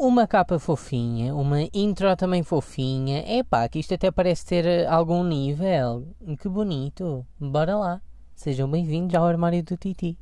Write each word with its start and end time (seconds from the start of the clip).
uma 0.00 0.26
capa 0.26 0.58
fofinha, 0.58 1.34
uma 1.34 1.60
intro 1.74 2.16
também 2.16 2.42
fofinha. 2.42 3.22
Epá, 3.38 3.68
que 3.68 3.78
isto 3.78 3.92
até 3.92 4.10
parece 4.10 4.46
ter 4.46 4.64
eh, 4.64 4.86
algum 4.86 5.22
nível. 5.22 6.08
Que 6.40 6.48
bonito. 6.48 7.26
Bora 7.38 7.76
lá. 7.76 8.00
Sejam 8.34 8.68
bem-vindos 8.70 9.14
ao 9.14 9.26
armário 9.26 9.62
do 9.62 9.76
Titi. 9.76 10.18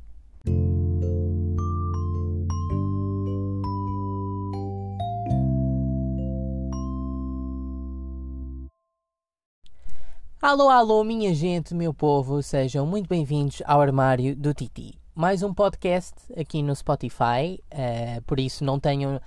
Alô, 10.41 10.67
alô, 10.67 11.05
minha 11.05 11.33
gente, 11.33 11.73
meu 11.73 11.93
povo, 11.93 12.43
sejam 12.43 12.85
muito 12.85 13.07
bem-vindos 13.07 13.61
ao 13.65 13.79
armário 13.79 14.35
do 14.35 14.53
Titi. 14.53 14.99
Mais 15.15 15.41
um 15.41 15.53
podcast 15.53 16.15
aqui 16.37 16.61
no 16.61 16.75
Spotify, 16.75 17.61
uh, 17.73 18.21
por 18.23 18.41
isso 18.41 18.65
não 18.65 18.77
tenham 18.77 19.21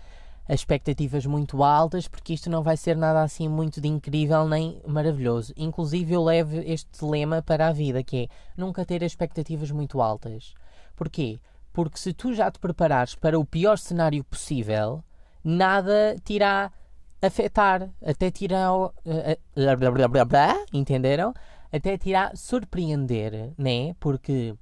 expectativas 0.48 1.25
muito 1.25 1.62
altas, 1.62 2.08
porque 2.08 2.35
isto 2.35 2.50
não 2.50 2.62
vai 2.62 2.76
ser 2.76 2.96
nada 2.96 3.22
assim 3.22 3.48
muito 3.48 3.80
de 3.80 3.89
incrível 3.89 4.46
nem 4.48 4.80
maravilhoso. 4.86 5.53
Inclusive, 5.57 6.14
eu 6.14 6.25
levo 6.25 6.57
este 6.57 7.04
lema 7.04 7.43
para 7.43 7.68
a 7.68 7.72
vida, 7.72 8.03
que 8.03 8.25
é 8.25 8.29
nunca 8.57 8.84
ter 8.84 9.03
expectativas 9.03 9.70
muito 9.70 10.00
altas. 10.00 10.54
Porquê? 10.96 11.39
Porque 11.72 11.98
se 11.98 12.12
tu 12.12 12.34
já 12.34 12.50
te 12.50 12.58
preparares 12.58 13.14
para 13.14 13.39
o 13.39 13.44
pior 13.44 13.79
cenário 13.79 14.22
possível, 14.25 15.03
nada 15.43 16.17
te 16.22 16.34
irá 16.34 16.70
afetar, 17.22 17.89
até 18.04 18.31
tirar. 18.31 18.72
Uh, 18.75 18.90
uh, 19.04 20.67
entenderam? 20.72 21.32
Até 21.72 21.96
te 21.96 22.11
irá 22.11 22.32
surpreender, 22.34 23.53
né? 23.56 23.95
Porque, 23.98 24.54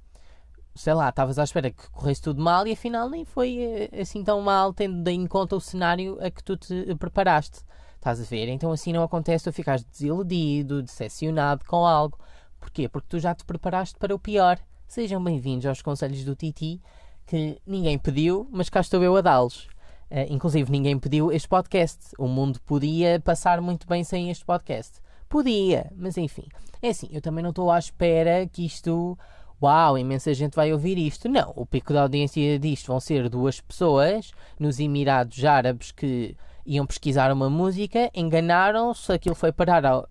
sei 0.75 0.93
lá, 0.93 1.09
estavas 1.09 1.37
à 1.37 1.43
espera 1.43 1.71
que 1.71 1.89
corresse 1.91 2.21
tudo 2.21 2.41
mal 2.41 2.65
e 2.65 2.73
afinal 2.73 3.09
nem 3.09 3.25
foi 3.25 3.89
uh, 3.93 4.01
assim 4.01 4.23
tão 4.23 4.41
mal, 4.41 4.73
tendo 4.73 5.07
em 5.07 5.27
conta 5.27 5.55
o 5.55 5.61
cenário 5.61 6.17
a 6.21 6.29
que 6.29 6.43
tu 6.43 6.57
te 6.57 6.95
preparaste. 6.95 7.61
Estás 7.95 8.19
a 8.19 8.23
ver? 8.23 8.47
Então 8.49 8.71
assim 8.71 8.91
não 8.91 9.03
acontece 9.03 9.43
tu 9.43 9.53
ficares 9.53 9.83
desiludido, 9.83 10.81
decepcionado 10.81 11.65
com 11.65 11.85
algo. 11.85 12.17
Porquê? 12.59 12.87
Porque 12.87 13.07
tu 13.09 13.19
já 13.19 13.35
te 13.35 13.45
preparaste 13.45 13.97
para 13.97 14.13
o 14.15 14.19
pior. 14.19 14.59
Sejam 14.87 15.23
bem-vindos 15.23 15.65
aos 15.65 15.81
conselhos 15.81 16.23
do 16.25 16.35
Titi, 16.35 16.81
que 17.25 17.61
ninguém 17.65 17.97
pediu, 17.97 18.47
mas 18.51 18.69
cá 18.69 18.81
estou 18.81 19.03
eu 19.03 19.15
a 19.15 19.21
dá-los. 19.21 19.69
Uh, 20.09 20.27
inclusive, 20.29 20.69
ninguém 20.69 20.99
pediu 20.99 21.31
este 21.31 21.47
podcast. 21.47 21.99
O 22.17 22.27
mundo 22.27 22.59
podia 22.65 23.19
passar 23.19 23.61
muito 23.61 23.87
bem 23.87 24.03
sem 24.03 24.29
este 24.29 24.43
podcast. 24.43 24.99
Podia, 25.29 25.89
mas 25.95 26.17
enfim. 26.17 26.47
É 26.81 26.89
assim, 26.89 27.07
eu 27.11 27.21
também 27.21 27.41
não 27.41 27.51
estou 27.51 27.71
à 27.71 27.79
espera 27.79 28.45
que 28.47 28.65
isto. 28.65 29.17
Uau, 29.61 29.97
imensa 29.97 30.33
gente 30.33 30.55
vai 30.55 30.73
ouvir 30.73 30.97
isto. 30.97 31.29
Não, 31.29 31.53
o 31.55 31.65
pico 31.65 31.93
da 31.93 32.01
audiência 32.01 32.57
disto 32.57 32.87
vão 32.87 32.99
ser 32.99 33.29
duas 33.29 33.61
pessoas 33.61 34.31
nos 34.59 34.79
Emirados 34.79 35.45
Árabes 35.45 35.91
que 35.91 36.35
iam 36.65 36.85
pesquisar 36.85 37.31
uma 37.31 37.49
música, 37.49 38.09
enganaram-se, 38.13 39.11
aquilo 39.11 39.35
foi 39.35 39.51
parar 39.51 39.85
ao, 39.85 40.07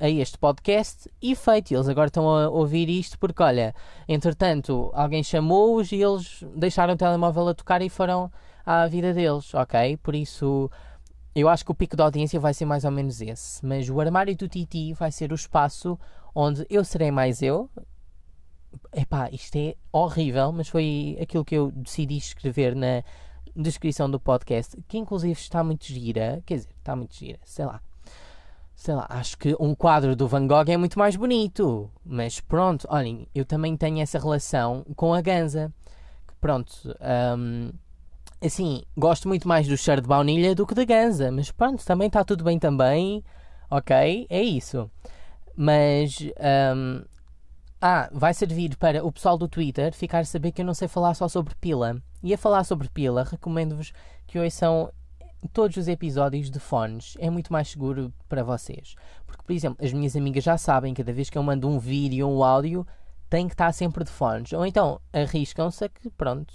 a 0.00 0.08
este 0.08 0.38
podcast 0.38 1.10
e 1.20 1.36
feito. 1.36 1.72
Eles 1.72 1.88
agora 1.88 2.06
estão 2.06 2.28
a 2.28 2.48
ouvir 2.48 2.88
isto 2.88 3.18
porque, 3.18 3.42
olha, 3.42 3.74
entretanto, 4.08 4.90
alguém 4.94 5.22
chamou-os 5.22 5.92
e 5.92 6.02
eles 6.02 6.42
deixaram 6.56 6.94
o 6.94 6.96
telemóvel 6.96 7.48
a 7.48 7.54
tocar 7.54 7.82
e 7.82 7.88
foram 7.88 8.30
à 8.64 8.86
vida 8.86 9.12
deles, 9.12 9.52
ok? 9.54 9.98
Por 9.98 10.14
isso, 10.14 10.70
eu 11.34 11.48
acho 11.48 11.64
que 11.64 11.70
o 11.70 11.74
pico 11.74 11.96
da 11.96 12.04
audiência 12.04 12.40
vai 12.40 12.54
ser 12.54 12.64
mais 12.64 12.84
ou 12.84 12.90
menos 12.90 13.20
esse. 13.20 13.64
Mas 13.64 13.88
o 13.90 14.00
armário 14.00 14.36
do 14.36 14.48
Titi 14.48 14.92
vai 14.94 15.12
ser 15.12 15.30
o 15.30 15.34
espaço 15.34 15.98
onde 16.34 16.66
eu 16.70 16.84
serei 16.84 17.10
mais 17.10 17.42
eu. 17.42 17.70
Epá, 18.94 19.28
isto 19.30 19.56
é 19.56 19.74
horrível, 19.92 20.52
mas 20.52 20.68
foi 20.68 21.18
aquilo 21.20 21.44
que 21.44 21.54
eu 21.54 21.70
decidi 21.72 22.16
escrever 22.16 22.74
na 22.74 23.02
descrição 23.54 24.10
do 24.10 24.18
podcast, 24.20 24.76
que 24.88 24.98
inclusive 24.98 25.38
está 25.38 25.62
muito 25.62 25.84
gira. 25.86 26.42
Quer 26.46 26.56
dizer, 26.56 26.70
está 26.78 26.96
muito 26.96 27.14
gira, 27.14 27.38
sei 27.44 27.64
lá. 27.66 27.80
Sei 28.74 28.94
lá, 28.94 29.06
acho 29.10 29.38
que 29.38 29.54
um 29.60 29.74
quadro 29.74 30.16
do 30.16 30.26
Van 30.26 30.46
Gogh 30.46 30.68
é 30.68 30.76
muito 30.76 30.98
mais 30.98 31.14
bonito. 31.14 31.90
Mas 32.04 32.40
pronto, 32.40 32.86
olhem, 32.90 33.28
eu 33.34 33.44
também 33.44 33.76
tenho 33.76 34.00
essa 34.00 34.18
relação 34.18 34.84
com 34.96 35.14
a 35.14 35.20
Ganza. 35.20 35.72
Pronto, 36.40 36.72
um, 37.38 37.70
assim, 38.44 38.82
gosto 38.96 39.28
muito 39.28 39.46
mais 39.46 39.68
do 39.68 39.76
cheiro 39.76 40.02
de 40.02 40.08
baunilha 40.08 40.54
do 40.54 40.66
que 40.66 40.74
da 40.74 40.84
ganza, 40.84 41.30
mas 41.30 41.50
pronto, 41.52 41.84
também 41.84 42.08
está 42.08 42.24
tudo 42.24 42.42
bem 42.42 42.58
também, 42.58 43.22
ok? 43.70 44.26
É 44.28 44.42
isso. 44.42 44.90
Mas, 45.56 46.18
um, 46.74 47.04
ah, 47.82 48.08
vai 48.12 48.32
servir 48.32 48.76
para 48.76 49.04
o 49.04 49.10
pessoal 49.10 49.36
do 49.36 49.48
Twitter 49.48 49.92
ficar 49.92 50.20
a 50.20 50.24
saber 50.24 50.52
que 50.52 50.62
eu 50.62 50.66
não 50.66 50.74
sei 50.74 50.88
falar 50.88 51.14
só 51.14 51.28
sobre 51.28 51.54
pila. 51.56 52.00
E 52.22 52.32
a 52.32 52.38
falar 52.38 52.64
sobre 52.64 52.88
pila, 52.88 53.24
recomendo-vos 53.24 53.92
que 54.26 54.38
ouçam 54.38 54.90
todos 55.52 55.76
os 55.76 55.88
episódios 55.88 56.50
de 56.50 56.60
fones. 56.60 57.16
É 57.18 57.28
muito 57.28 57.52
mais 57.52 57.68
seguro 57.68 58.12
para 58.28 58.44
vocês. 58.44 58.94
Porque, 59.26 59.42
por 59.42 59.52
exemplo, 59.52 59.84
as 59.84 59.92
minhas 59.92 60.14
amigas 60.14 60.44
já 60.44 60.56
sabem, 60.56 60.94
cada 60.94 61.12
vez 61.12 61.28
que 61.28 61.36
eu 61.36 61.42
mando 61.42 61.68
um 61.68 61.78
vídeo 61.78 62.28
ou 62.28 62.38
um 62.38 62.44
áudio, 62.44 62.86
tem 63.28 63.48
que 63.48 63.54
estar 63.54 63.72
sempre 63.72 64.04
de 64.04 64.10
fones. 64.10 64.52
Ou 64.52 64.64
então 64.64 65.00
arriscam-se 65.12 65.84
a 65.84 65.88
que, 65.88 66.08
pronto 66.10 66.54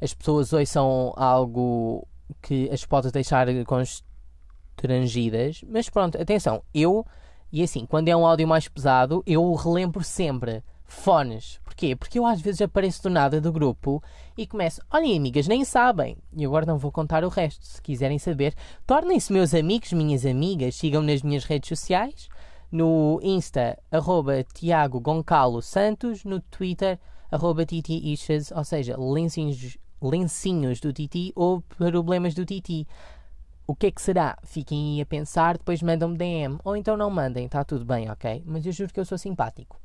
as 0.00 0.14
pessoas 0.14 0.52
ouçam 0.52 1.12
algo 1.16 2.06
que 2.40 2.70
as 2.70 2.84
pode 2.84 3.10
deixar 3.10 3.46
constrangidas. 3.64 5.62
Mas 5.68 5.88
pronto, 5.88 6.20
atenção, 6.20 6.62
eu, 6.72 7.04
e 7.52 7.62
assim, 7.62 7.86
quando 7.86 8.08
é 8.08 8.16
um 8.16 8.26
áudio 8.26 8.46
mais 8.46 8.68
pesado, 8.68 9.22
eu 9.26 9.52
relembro 9.54 10.04
sempre 10.04 10.62
fones. 10.84 11.60
Porquê? 11.62 11.94
Porque 11.94 12.18
eu 12.18 12.26
às 12.26 12.40
vezes 12.40 12.62
apareço 12.62 13.02
do 13.02 13.10
nada 13.10 13.40
do 13.40 13.52
grupo 13.52 14.02
e 14.36 14.46
começo, 14.46 14.80
olhem 14.90 15.16
amigas, 15.16 15.46
nem 15.46 15.64
sabem. 15.64 16.16
E 16.34 16.44
agora 16.44 16.66
não 16.66 16.78
vou 16.78 16.90
contar 16.90 17.24
o 17.24 17.28
resto. 17.28 17.64
Se 17.64 17.80
quiserem 17.80 18.18
saber, 18.18 18.54
tornem-se 18.86 19.32
meus 19.32 19.54
amigos, 19.54 19.92
minhas 19.92 20.26
amigas, 20.26 20.74
sigam-me 20.74 21.12
nas 21.12 21.22
minhas 21.22 21.44
redes 21.44 21.68
sociais. 21.68 22.28
No 22.70 23.20
Insta, 23.22 23.78
arroba 23.90 24.44
Tiago 24.44 25.00
Goncalo 25.00 25.62
Santos, 25.62 26.24
no 26.24 26.40
Twitter, 26.40 26.98
arroba 27.30 27.64
Titi 27.64 28.12
Ishes, 28.12 28.50
ou 28.50 28.64
seja, 28.64 28.96
lencinhos 28.98 29.78
lencinhos 30.00 30.80
do 30.80 30.92
Titi 30.92 31.32
ou 31.34 31.60
problemas 31.60 32.34
do 32.34 32.44
Titi. 32.44 32.86
O 33.70 33.76
que 33.76 33.88
é 33.88 33.90
que 33.90 34.00
será? 34.00 34.38
Fiquem 34.44 34.94
aí 34.94 35.02
a 35.02 35.06
pensar, 35.06 35.58
depois 35.58 35.82
mandam-me 35.82 36.16
DM. 36.16 36.58
Ou 36.64 36.74
então 36.74 36.96
não 36.96 37.10
mandem, 37.10 37.44
está 37.44 37.62
tudo 37.62 37.84
bem, 37.84 38.10
ok? 38.10 38.42
Mas 38.46 38.64
eu 38.64 38.72
juro 38.72 38.90
que 38.90 38.98
eu 38.98 39.04
sou 39.04 39.18
simpático. 39.18 39.78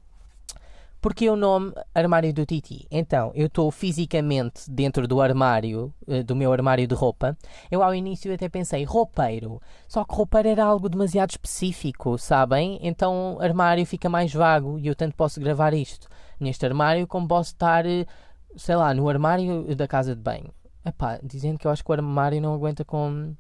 Porque 1.02 1.30
o 1.30 1.36
nome 1.36 1.74
Armário 1.94 2.34
do 2.34 2.46
Titi? 2.46 2.88
Então, 2.90 3.34
eu 3.36 3.48
estou 3.48 3.70
fisicamente 3.72 4.72
dentro 4.72 5.06
do 5.06 5.20
armário, 5.20 5.94
eh, 6.08 6.24
do 6.24 6.34
meu 6.34 6.54
armário 6.54 6.88
de 6.88 6.96
roupa. 6.96 7.38
Eu 7.70 7.84
ao 7.84 7.94
início 7.94 8.34
até 8.34 8.48
pensei 8.48 8.86
roupeiro. 8.86 9.62
Só 9.86 10.06
que 10.06 10.16
roupeiro 10.16 10.48
era 10.48 10.64
algo 10.64 10.88
demasiado 10.88 11.32
específico, 11.32 12.18
sabem? 12.18 12.80
Então, 12.82 13.38
armário 13.42 13.86
fica 13.86 14.08
mais 14.08 14.34
vago 14.34 14.80
e 14.80 14.88
eu 14.88 14.96
tanto 14.96 15.14
posso 15.18 15.42
gravar 15.42 15.74
isto 15.74 16.08
neste 16.40 16.66
armário 16.66 17.06
como 17.06 17.28
posso 17.28 17.50
estar 17.52 17.86
eh, 17.86 18.06
sei 18.56 18.78
lá, 18.78 18.94
no 18.94 19.10
armário 19.10 19.76
da 19.76 19.90
casa 19.90 20.16
de 20.16 20.22
banho. 20.22 20.54
Epá, 20.86 21.20
dizendo 21.22 21.60
que 21.60 21.68
eu 21.68 21.72
acho 21.72 21.84
que 21.84 21.92
o 21.92 21.94
armário 21.94 22.42
não 22.42 22.54
aguenta 22.54 22.86
com, 22.86 23.36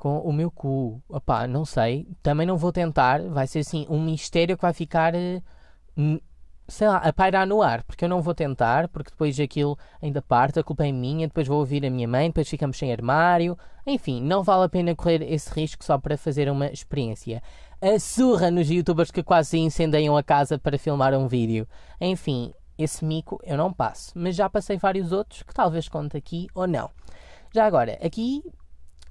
com 0.00 0.18
o 0.20 0.32
meu 0.32 0.50
cu. 0.50 1.02
Epá, 1.14 1.46
não 1.46 1.66
sei. 1.66 2.08
Também 2.22 2.46
não 2.46 2.56
vou 2.56 2.72
tentar. 2.72 3.20
Vai 3.28 3.46
ser 3.46 3.58
assim 3.58 3.86
um 3.90 4.02
mistério 4.02 4.56
que 4.56 4.62
vai 4.62 4.72
ficar, 4.72 5.14
eh, 5.14 5.42
sei 6.66 6.88
lá, 6.88 6.96
a 6.96 7.12
pairar 7.12 7.46
no 7.46 7.60
ar. 7.60 7.84
Porque 7.84 8.06
eu 8.06 8.08
não 8.08 8.22
vou 8.22 8.34
tentar, 8.34 8.88
porque 8.88 9.10
depois 9.10 9.38
aquilo 9.38 9.76
ainda 10.00 10.22
parte, 10.22 10.58
a 10.58 10.64
culpa 10.64 10.86
é 10.86 10.90
minha. 10.90 11.28
Depois 11.28 11.46
vou 11.46 11.58
ouvir 11.58 11.84
a 11.84 11.90
minha 11.90 12.08
mãe, 12.08 12.28
depois 12.28 12.48
ficamos 12.48 12.78
sem 12.78 12.90
armário. 12.90 13.58
Enfim, 13.86 14.22
não 14.22 14.42
vale 14.42 14.64
a 14.64 14.68
pena 14.70 14.96
correr 14.96 15.22
esse 15.22 15.52
risco 15.52 15.84
só 15.84 15.98
para 15.98 16.16
fazer 16.16 16.50
uma 16.50 16.68
experiência. 16.68 17.42
A 17.78 17.98
surra 17.98 18.50
nos 18.50 18.70
youtubers 18.70 19.10
que 19.10 19.22
quase 19.22 19.58
incendeiam 19.58 20.16
a 20.16 20.22
casa 20.22 20.58
para 20.58 20.78
filmar 20.78 21.12
um 21.12 21.28
vídeo. 21.28 21.68
Enfim, 22.00 22.54
esse 22.78 23.04
mico 23.04 23.38
eu 23.44 23.58
não 23.58 23.70
passo, 23.70 24.12
mas 24.14 24.34
já 24.34 24.48
passei 24.48 24.78
vários 24.78 25.12
outros 25.12 25.42
que 25.42 25.52
talvez 25.52 25.90
conte 25.90 26.16
aqui 26.16 26.46
ou 26.54 26.66
não. 26.66 26.88
Já 27.52 27.66
agora, 27.66 27.98
aqui 28.02 28.42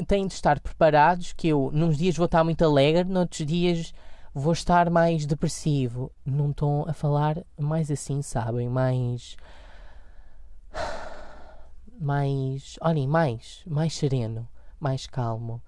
têm 0.08 0.28
de 0.28 0.34
estar 0.34 0.60
preparados 0.60 1.34
que 1.34 1.48
eu, 1.48 1.70
nos 1.74 1.98
dias 1.98 2.16
vou 2.16 2.26
estar 2.26 2.44
muito 2.44 2.64
alegre, 2.64 3.04
noutros 3.04 3.46
dias 3.46 3.94
vou 4.34 4.54
estar 4.54 4.90
mais 4.90 5.26
depressivo. 5.26 6.12
Não 6.26 6.52
estou 6.52 6.88
a 6.88 6.94
falar 6.94 7.44
mais 7.58 7.92
assim, 7.92 8.22
sabem? 8.22 8.70
Mais. 8.70 9.36
Mais. 12.00 12.78
Olhem, 12.82 13.08
mais. 13.08 13.62
Mais 13.66 13.94
sereno, 13.94 14.48
mais 14.80 15.08
calmo, 15.08 15.62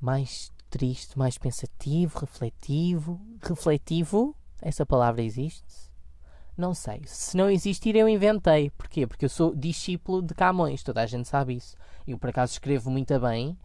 mais 0.00 0.50
triste, 0.70 1.18
mais 1.18 1.38
pensativo, 1.38 2.18
refletivo. 2.18 3.20
Refletivo? 3.42 4.34
Essa 4.60 4.84
palavra 4.84 5.22
existe? 5.22 5.86
Não 6.56 6.72
sei. 6.72 7.02
Se 7.04 7.36
não 7.36 7.50
existir, 7.50 7.94
eu 7.94 8.08
inventei. 8.08 8.70
Porquê? 8.70 9.06
Porque 9.06 9.26
eu 9.26 9.28
sou 9.28 9.54
discípulo 9.54 10.22
de 10.22 10.34
Camões, 10.34 10.82
toda 10.82 11.02
a 11.02 11.06
gente 11.06 11.28
sabe 11.28 11.56
isso. 11.56 11.76
Eu, 12.06 12.18
por 12.18 12.30
acaso, 12.30 12.52
escrevo 12.52 12.90
muito 12.90 13.18
bem. 13.20 13.58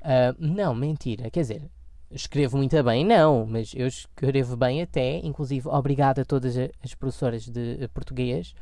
Uh, 0.00 0.34
não, 0.38 0.74
mentira. 0.74 1.30
Quer 1.30 1.40
dizer, 1.40 1.70
escrevo 2.10 2.56
muito 2.56 2.82
bem, 2.82 3.04
não, 3.04 3.46
mas 3.46 3.72
eu 3.74 3.86
escrevo 3.86 4.56
bem 4.56 4.82
até. 4.82 5.18
Inclusive, 5.18 5.68
obrigado 5.68 6.20
a 6.20 6.24
todas 6.24 6.56
as 6.56 6.94
professoras 6.94 7.48
de 7.48 7.88
português 7.92 8.54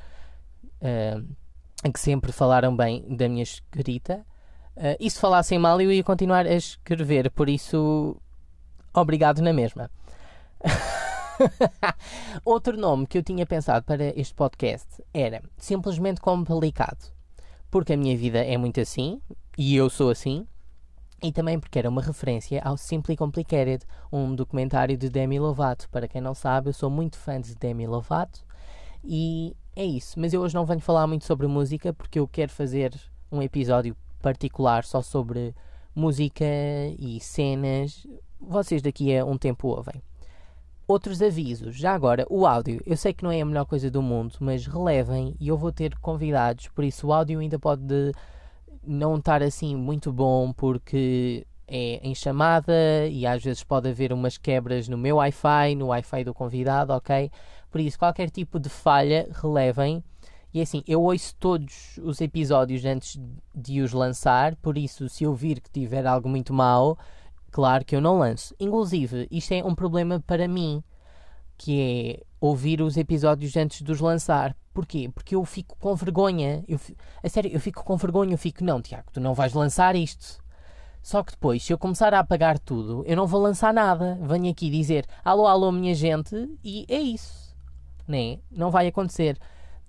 uh, 0.81 1.93
que 1.93 2.01
sempre 2.01 2.33
falaram 2.33 2.77
bem 2.77 3.05
da 3.17 3.29
minha 3.29 3.43
escrita. 3.43 4.25
Uh, 4.77 4.97
e 5.01 5.11
se 5.11 5.19
falassem 5.19 5.59
mal, 5.59 5.81
eu 5.81 5.91
ia 5.91 6.05
continuar 6.05 6.47
a 6.47 6.55
escrever, 6.55 7.31
por 7.31 7.49
isso, 7.49 8.21
obrigado 8.93 9.41
na 9.41 9.53
mesma. 9.53 9.91
Outro 12.45 12.77
nome 12.77 13.07
que 13.07 13.19
eu 13.19 13.23
tinha 13.23 13.47
pensado 13.47 13.85
para 13.85 14.13
este 14.19 14.35
podcast 14.35 15.03
era 15.15 15.43
simplesmente 15.57 16.21
complicado. 16.21 17.11
Porque 17.71 17.95
a 17.95 17.97
minha 17.97 18.17
vida 18.17 18.45
é 18.45 18.57
muito 18.57 18.81
assim, 18.81 19.21
e 19.57 19.75
eu 19.75 19.89
sou 19.89 20.11
assim, 20.11 20.47
e 21.23 21.33
também 21.33 21.59
porque 21.59 21.79
era 21.79 21.89
uma 21.89 22.03
referência 22.03 22.61
ao 22.63 22.77
Simply 22.77 23.17
Complicated, 23.17 23.85
um 24.13 24.35
documentário 24.35 24.97
de 24.97 25.09
Demi 25.09 25.39
Lovato. 25.39 25.89
Para 25.91 26.07
quem 26.07 26.21
não 26.21 26.35
sabe, 26.35 26.69
eu 26.69 26.75
sou 26.75 26.91
muito 26.91 27.17
fã 27.17 27.41
de 27.41 27.55
Demi 27.55 27.87
Lovato, 27.87 28.45
e 29.03 29.57
é 29.75 29.85
isso. 29.85 30.19
Mas 30.19 30.33
eu 30.33 30.41
hoje 30.41 30.55
não 30.55 30.67
venho 30.67 30.81
falar 30.81 31.07
muito 31.07 31.25
sobre 31.25 31.47
música, 31.47 31.93
porque 31.93 32.19
eu 32.19 32.29
quero 32.29 32.53
fazer 32.53 32.93
um 33.31 33.43
episódio 33.43 33.97
particular 34.21 34.85
só 34.85 35.01
sobre 35.01 35.55
música 35.95 36.45
e 36.99 37.19
cenas. 37.21 38.07
Vocês 38.41 38.83
daqui 38.83 39.17
a 39.17 39.25
um 39.25 39.39
tempo 39.39 39.69
ouvem. 39.69 40.03
Outros 40.87 41.21
avisos. 41.21 41.77
Já 41.77 41.95
agora, 41.95 42.27
o 42.31 42.47
áudio. 42.47 42.81
Eu 42.87 42.97
sei 42.97 43.13
que 43.13 43.25
não 43.25 43.31
é 43.31 43.41
a 43.41 43.45
melhor 43.45 43.65
coisa 43.65 43.91
do 43.91 44.03
mundo, 44.03 44.37
mas 44.41 44.67
relevem 44.67 45.35
e 45.41 45.49
eu 45.49 45.57
vou 45.57 45.73
ter 45.73 45.97
convidados, 45.99 46.69
por 46.69 46.85
isso 46.85 47.09
o 47.09 47.13
áudio 47.13 47.41
ainda 47.41 47.59
pode 47.59 48.13
não 48.87 49.17
estar 49.17 49.43
assim 49.43 49.77
muito 49.77 50.13
bom 50.13 50.53
porque 50.53 51.47
é 51.67 52.01
em 52.07 52.15
chamada 52.15 53.07
e 53.11 53.27
às 53.27 53.43
vezes 53.43 53.65
pode 53.65 53.89
haver 53.89 54.13
umas 54.13 54.39
quebras 54.39 54.89
no 54.89 54.97
meu 54.97 55.17
Wi-Fi, 55.17 55.75
no 55.75 55.87
Wi-Fi 55.87 56.25
do 56.25 56.35
convidado, 56.35 56.93
ok? 56.93 57.31
Por 57.71 57.81
isso, 57.81 57.99
qualquer 57.99 58.31
tipo 58.31 58.59
de 58.59 58.69
falha, 58.69 59.29
relevem. 59.43 60.03
E 60.55 60.63
assim, 60.63 60.83
eu 60.87 61.03
ouço 61.03 61.35
todos 61.39 61.99
os 62.03 62.21
episódios 62.21 62.85
antes 62.85 63.21
de 63.55 63.83
os 63.83 63.93
lançar, 63.93 64.57
por 64.57 64.79
isso, 64.79 65.09
se 65.09 65.25
eu 65.25 65.35
vir 65.35 65.61
que 65.61 65.71
tiver 65.71 66.07
algo 66.07 66.29
muito 66.29 66.55
mau, 66.55 66.97
Claro 67.57 67.87
que 67.87 67.97
eu 67.97 68.03
não 68.03 68.19
lanço. 68.19 68.55
Inclusive, 68.61 69.27
isto 69.31 69.55
é 69.55 69.65
um 69.65 69.75
problema 69.75 70.23
para 70.27 70.47
mim, 70.47 70.85
que 71.57 71.81
é 71.81 72.27
ouvir 72.41 72.81
os 72.83 72.97
episódios 72.97 73.57
antes 73.57 73.83
de 73.83 73.91
os 73.91 74.01
lançar. 74.01 74.57
Porquê? 74.73 75.11
Porque 75.15 75.35
eu 75.35 75.45
fico 75.45 75.77
com 75.79 75.95
vergonha. 75.95 76.65
Eu, 76.69 76.79
a 77.23 77.29
sério, 77.29 77.51
eu 77.51 77.61
fico 77.61 77.83
com 77.83 77.97
vergonha. 77.97 78.35
Eu 78.35 78.39
fico, 78.39 78.63
não, 78.63 78.81
Tiago, 78.83 79.11
tu 79.13 79.21
não 79.21 79.35
vais 79.35 79.55
lançar 79.55 79.97
isto. 79.97 80.45
Só 81.03 81.23
que 81.23 81.33
depois, 81.33 81.63
se 81.63 81.73
eu 81.73 81.79
começar 81.79 82.13
a 82.13 82.19
apagar 82.19 82.59
tudo, 82.59 83.05
eu 83.07 83.17
não 83.17 83.27
vou 83.27 83.41
lançar 83.41 83.73
nada. 83.73 84.19
Venho 84.23 84.51
aqui 84.51 84.69
dizer 84.69 85.07
alô, 85.25 85.47
alô, 85.47 85.71
minha 85.71 85.95
gente, 85.95 86.35
e 86.65 86.85
é 86.89 87.01
isso. 87.01 87.57
Né? 88.09 88.41
Não 88.51 88.71
vai 88.71 88.89
acontecer. 88.89 89.39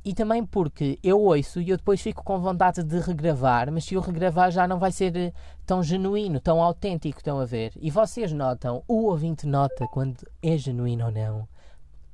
E 0.06 0.14
também 0.14 0.46
porque 0.46 0.98
eu 1.04 1.20
ouço 1.20 1.60
e 1.60 1.70
eu 1.70 1.76
depois 1.76 2.00
fico 2.00 2.24
com 2.24 2.40
vontade 2.40 2.82
de 2.82 3.00
regravar, 3.00 3.70
mas 3.72 3.84
se 3.84 3.96
eu 3.96 4.00
regravar 4.00 4.52
já 4.52 4.66
não 4.66 4.80
vai 4.80 4.92
ser 4.92 5.18
eh, 5.18 5.34
tão 5.66 5.84
genuíno, 5.84 6.40
tão 6.40 6.64
autêntico, 6.64 7.18
estão 7.18 7.40
a 7.40 7.46
ver? 7.46 7.74
E 7.76 7.92
vocês 7.92 8.32
notam, 8.32 8.84
o 8.88 9.08
ouvinte 9.08 9.46
nota 9.46 9.86
quando 9.92 10.26
é 10.42 10.56
genuíno 10.56 11.08
ou 11.08 11.12
não, 11.12 11.48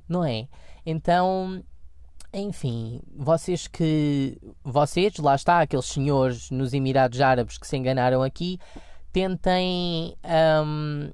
não 0.08 0.24
é? 0.24 0.48
Então, 0.84 1.62
enfim, 2.32 3.00
vocês 3.16 3.68
que. 3.68 4.38
Vocês, 4.62 5.16
lá 5.18 5.34
está, 5.34 5.60
aqueles 5.60 5.86
senhores 5.86 6.50
nos 6.50 6.74
Emirados 6.74 7.20
Árabes 7.20 7.58
que 7.58 7.66
se 7.66 7.76
enganaram 7.76 8.22
aqui, 8.22 8.58
tentem 9.12 10.16
um, 10.64 11.10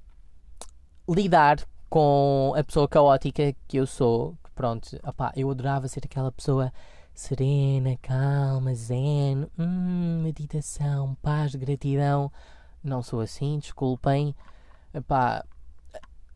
lidar 1.09 1.59
com 1.91 2.55
a 2.57 2.65
pessoa 2.65 2.89
caótica 2.89 3.55
que 3.69 3.77
eu 3.77 3.87
sou, 3.87 4.37
pronto, 4.55 4.99
opá, 5.03 5.33
eu 5.37 5.51
adorava 5.51 5.89
ser 5.89 6.03
aquela 6.05 6.33
pessoa 6.33 6.73
serena, 7.13 7.99
calma, 8.01 8.75
zen, 8.75 9.47
hum, 9.59 10.23
meditação, 10.23 11.17
paz, 11.21 11.55
gratidão. 11.55 12.33
Não 12.83 13.03
sou 13.03 13.21
assim, 13.21 13.59
desculpem. 13.59 14.35
Epá, 14.95 15.45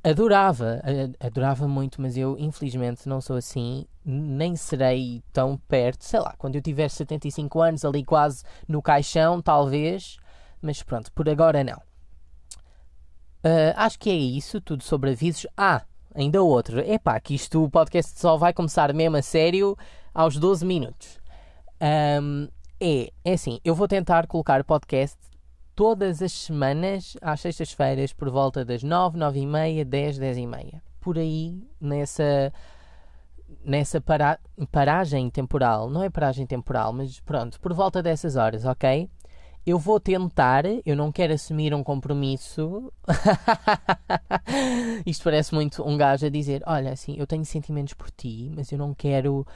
adorava, 0.04 0.82
adorava 1.18 1.66
muito, 1.66 2.00
mas 2.00 2.16
eu 2.16 2.36
infelizmente 2.38 3.08
não 3.08 3.20
sou 3.20 3.36
assim, 3.36 3.86
nem 4.04 4.54
serei 4.54 5.22
tão 5.32 5.56
perto, 5.56 6.04
sei 6.04 6.20
lá, 6.20 6.34
quando 6.36 6.56
eu 6.56 6.62
tiver 6.62 6.88
75 6.90 7.60
anos, 7.60 7.84
ali 7.84 8.04
quase 8.04 8.44
no 8.68 8.82
caixão, 8.82 9.40
talvez, 9.40 10.18
mas 10.60 10.82
pronto, 10.82 11.10
por 11.12 11.28
agora 11.28 11.64
não. 11.64 11.78
Uh, 13.44 13.72
acho 13.76 13.98
que 13.98 14.10
é 14.10 14.14
isso, 14.14 14.60
tudo 14.60 14.82
sobre 14.82 15.10
avisos. 15.10 15.46
Ah, 15.56 15.82
ainda 16.14 16.42
outro. 16.42 16.80
Epá, 16.80 17.20
que 17.20 17.34
isto 17.34 17.62
o 17.62 17.70
podcast 17.70 18.18
só 18.18 18.36
vai 18.36 18.54
começar 18.54 18.92
mesmo 18.94 19.16
a 19.16 19.22
sério 19.22 19.76
aos 20.14 20.38
12 20.38 20.64
minutos. 20.64 21.18
Um, 22.22 22.48
é, 22.80 23.12
é 23.24 23.32
assim, 23.34 23.60
eu 23.62 23.74
vou 23.74 23.86
tentar 23.86 24.26
colocar 24.26 24.64
podcast 24.64 25.18
todas 25.74 26.22
as 26.22 26.32
semanas, 26.32 27.16
às 27.20 27.40
sextas-feiras, 27.40 28.12
por 28.12 28.30
volta 28.30 28.64
das 28.64 28.82
9, 28.82 29.18
9 29.18 29.40
e 29.40 29.46
meia, 29.46 29.84
10, 29.84 30.18
10 30.18 30.38
e 30.38 30.46
meia. 30.46 30.82
Por 31.00 31.18
aí, 31.18 31.62
nessa, 31.80 32.52
nessa 33.64 34.00
para, 34.00 34.38
paragem 34.70 35.28
temporal. 35.30 35.90
Não 35.90 36.02
é 36.02 36.10
paragem 36.10 36.46
temporal, 36.46 36.92
mas 36.92 37.20
pronto, 37.20 37.60
por 37.60 37.72
volta 37.72 38.02
dessas 38.02 38.36
horas, 38.36 38.64
ok? 38.64 39.10
eu 39.66 39.78
vou 39.78 39.98
tentar, 39.98 40.64
eu 40.84 40.94
não 40.94 41.10
quero 41.10 41.32
assumir 41.32 41.74
um 41.74 41.82
compromisso. 41.82 42.92
Isto 45.06 45.24
parece 45.24 45.54
muito 45.54 45.82
um 45.88 45.96
gajo 45.96 46.26
a 46.26 46.28
dizer: 46.28 46.62
Olha, 46.66 46.92
assim, 46.92 47.16
eu 47.18 47.26
tenho 47.26 47.44
sentimentos 47.44 47.94
por 47.94 48.10
ti, 48.10 48.52
mas 48.54 48.70
eu 48.70 48.78
não 48.78 48.92
quero 48.92 49.46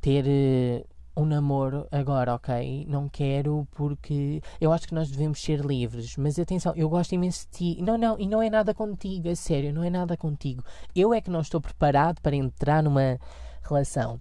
ter 0.00 0.24
uh, 0.24 0.86
um 1.20 1.26
namoro 1.26 1.86
agora, 1.90 2.34
ok? 2.34 2.86
Não 2.88 3.08
quero 3.08 3.66
porque 3.72 4.40
eu 4.60 4.72
acho 4.72 4.88
que 4.88 4.94
nós 4.94 5.10
devemos 5.10 5.40
ser 5.40 5.60
livres. 5.60 6.16
Mas 6.16 6.38
atenção, 6.38 6.72
eu 6.74 6.88
gosto 6.88 7.14
imenso 7.14 7.46
de 7.46 7.76
ti. 7.76 7.82
Não, 7.82 7.98
não, 7.98 8.18
e 8.18 8.26
não 8.26 8.42
é 8.42 8.48
nada 8.48 8.72
contigo, 8.72 9.28
é 9.28 9.34
sério, 9.34 9.72
não 9.72 9.84
é 9.84 9.90
nada 9.90 10.16
contigo. 10.16 10.64
Eu 10.94 11.12
é 11.12 11.20
que 11.20 11.30
não 11.30 11.40
estou 11.40 11.60
preparado 11.60 12.20
para 12.20 12.34
entrar 12.34 12.82
numa 12.82 13.18
relação. 13.62 14.20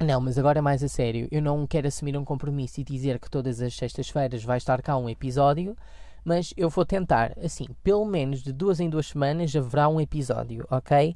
Não, 0.00 0.18
mas 0.18 0.38
agora 0.38 0.62
mais 0.62 0.82
a 0.82 0.88
sério, 0.88 1.28
eu 1.30 1.42
não 1.42 1.66
quero 1.66 1.86
assumir 1.86 2.16
um 2.16 2.24
compromisso 2.24 2.80
e 2.80 2.84
dizer 2.84 3.18
que 3.18 3.30
todas 3.30 3.60
as 3.60 3.74
sextas-feiras 3.74 4.42
vai 4.42 4.56
estar 4.56 4.80
cá 4.80 4.96
um 4.96 5.10
episódio, 5.10 5.76
mas 6.24 6.54
eu 6.56 6.70
vou 6.70 6.86
tentar, 6.86 7.36
assim, 7.44 7.66
pelo 7.82 8.06
menos 8.06 8.42
de 8.42 8.50
duas 8.50 8.80
em 8.80 8.88
duas 8.88 9.08
semanas 9.08 9.54
haverá 9.54 9.90
um 9.90 10.00
episódio, 10.00 10.66
ok? 10.70 11.14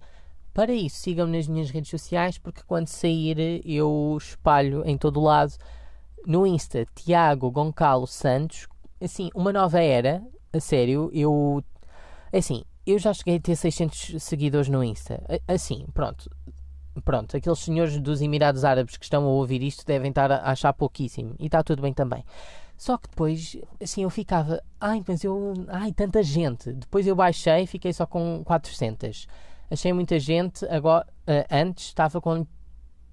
Para 0.55 0.73
isso, 0.73 0.99
sigam-me 0.99 1.37
nas 1.37 1.49
minhas 1.49 1.69
redes 1.69 1.91
sociais, 1.91 2.39
porque 2.39 2.63
quando 2.65 2.87
sair 2.87 3.61
eu 3.67 4.17
espalho 4.17 4.87
em 4.87 4.97
todo 4.97 5.21
lado 5.21 5.53
no 6.25 6.47
Insta 6.47 6.87
Tiago 6.95 7.51
Goncalo 7.51 8.07
Santos, 8.07 8.69
assim, 9.03 9.31
uma 9.35 9.53
nova 9.53 9.83
era, 9.83 10.23
a 10.53 10.61
sério, 10.61 11.11
eu, 11.13 11.63
assim, 12.33 12.63
eu 12.87 13.01
já 13.01 13.13
cheguei 13.13 13.37
a 13.37 13.41
ter 13.41 13.57
600 13.57 14.23
seguidores 14.23 14.69
no 14.69 14.85
Insta, 14.85 15.21
assim, 15.49 15.87
pronto, 15.93 16.31
pronto, 17.05 17.37
aqueles 17.37 17.59
senhores 17.59 17.99
dos 17.99 18.23
Emirados 18.23 18.65
Árabes 18.65 18.97
que 18.97 19.05
estão 19.05 19.25
a 19.25 19.29
ouvir 19.29 19.61
isto 19.61 19.85
devem 19.85 20.11
estar 20.11 20.31
a 20.31 20.53
achar 20.53 20.73
pouquíssimo 20.73 21.35
e 21.41 21.47
está 21.47 21.65
tudo 21.65 21.83
bem 21.83 21.93
também. 21.93 22.25
Só 22.77 22.97
que 22.97 23.09
depois, 23.09 23.57
assim, 23.83 24.05
eu 24.05 24.11
ficava, 24.11 24.63
ai, 24.81 25.03
mas 25.07 25.25
eu, 25.25 25.53
ai, 25.67 25.93
tanta 25.93 26.23
gente. 26.23 26.73
Depois 26.73 27.07
eu 27.07 27.17
baixei 27.17 27.67
fiquei 27.67 27.93
só 27.93 28.07
com 28.07 28.43
400. 28.45 29.27
Achei 29.75 29.93
muita 29.93 30.19
gente, 30.19 30.65
agora, 30.67 31.07
uh, 31.29 31.47
antes 31.51 31.87
estava 31.87 32.21
com 32.21 32.47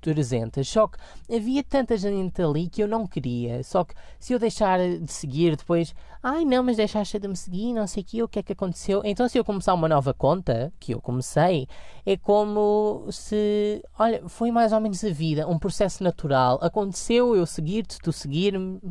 300. 0.02 0.68
Só 0.68 0.88
que 0.88 0.98
havia 1.34 1.64
tanta 1.64 1.96
gente 1.96 2.42
ali 2.42 2.68
que 2.68 2.82
eu 2.82 2.88
não 2.88 3.08
queria. 3.08 3.64
Só 3.64 3.84
que 3.84 3.94
se 4.20 4.34
eu 4.34 4.40
deixar 4.40 4.80
de 4.80 5.12
seguir 5.12 5.56
depois, 5.56 5.94
ai 6.22 6.44
não, 6.44 6.64
mas 6.64 6.78
deixaste 6.78 7.20
de 7.20 7.28
me 7.28 7.38
seguir, 7.38 7.74
não 7.74 7.88
sei 7.88 8.02
o 8.04 8.06
que, 8.06 8.24
o 8.24 8.28
que 8.28 8.40
é 8.40 8.44
que 8.44 8.54
aconteceu. 8.54 9.02
Então, 9.06 9.30
se 9.30 9.38
eu 9.38 9.46
começar 9.46 9.74
uma 9.74 9.88
nova 9.88 10.14
conta, 10.14 10.74
que 10.80 10.94
eu 10.94 11.00
comecei, 11.00 11.68
é 12.06 12.18
como 12.18 13.08
se, 13.12 13.84
olha, 13.98 14.28
foi 14.28 14.52
mais 14.52 14.74
ou 14.74 14.82
menos 14.82 15.04
a 15.04 15.12
vida, 15.12 15.48
um 15.48 15.60
processo 15.60 16.04
natural. 16.04 16.60
Aconteceu 16.62 17.36
eu 17.36 17.46
seguir-te, 17.46 18.00
tu 18.00 18.12
seguir-me. 18.12 18.82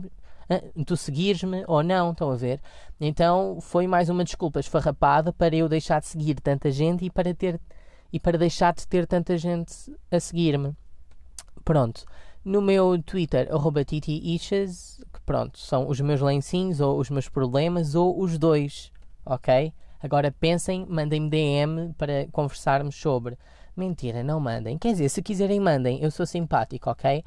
Tu 0.85 0.97
seguires-me 0.97 1.65
ou 1.69 1.83
não, 1.83 2.11
estão 2.11 2.31
a 2.31 2.37
ver? 2.37 2.61
Então 3.01 3.61
foi 3.61 3.87
mais 3.87 4.09
uma 4.09 4.25
desculpa 4.25 4.59
esfarrapada 4.61 5.33
para 5.33 5.55
eu 5.55 5.69
deixar 5.69 6.01
de 6.01 6.07
seguir 6.07 6.41
tanta 6.41 6.71
gente 6.71 7.05
e 7.05 7.11
para 7.11 7.33
ter 7.33 7.61
e 8.13 8.19
para 8.19 8.37
deixar 8.37 8.75
de 8.75 8.87
ter 8.87 9.07
tanta 9.07 9.39
gente 9.39 9.73
a 10.11 10.19
seguir-me. 10.19 10.75
Pronto. 11.65 12.05
No 12.45 12.61
meu 12.61 13.01
Twitter, 13.03 13.49
arroba 13.53 13.85
que 13.85 14.01
pronto, 15.25 15.59
são 15.59 15.89
os 15.89 16.01
meus 16.01 16.21
lencinhos 16.21 16.81
ou 16.81 16.99
os 16.99 17.11
meus 17.11 17.29
problemas 17.29 17.95
ou 17.95 18.21
os 18.21 18.39
dois, 18.39 18.91
ok? 19.25 19.73
Agora 20.03 20.33
pensem, 20.33 20.87
mandem-me 20.89 21.29
DM 21.29 21.93
para 21.99 22.27
conversarmos 22.33 22.97
sobre. 22.97 23.37
Mentira, 23.77 24.25
não 24.25 24.41
mandem. 24.41 24.79
Quer 24.79 24.93
dizer, 24.93 25.11
se 25.11 25.23
quiserem, 25.23 25.61
mandem. 25.61 26.03
Eu 26.03 26.11
sou 26.11 26.25
simpático, 26.25 26.91
ok? 26.91 27.23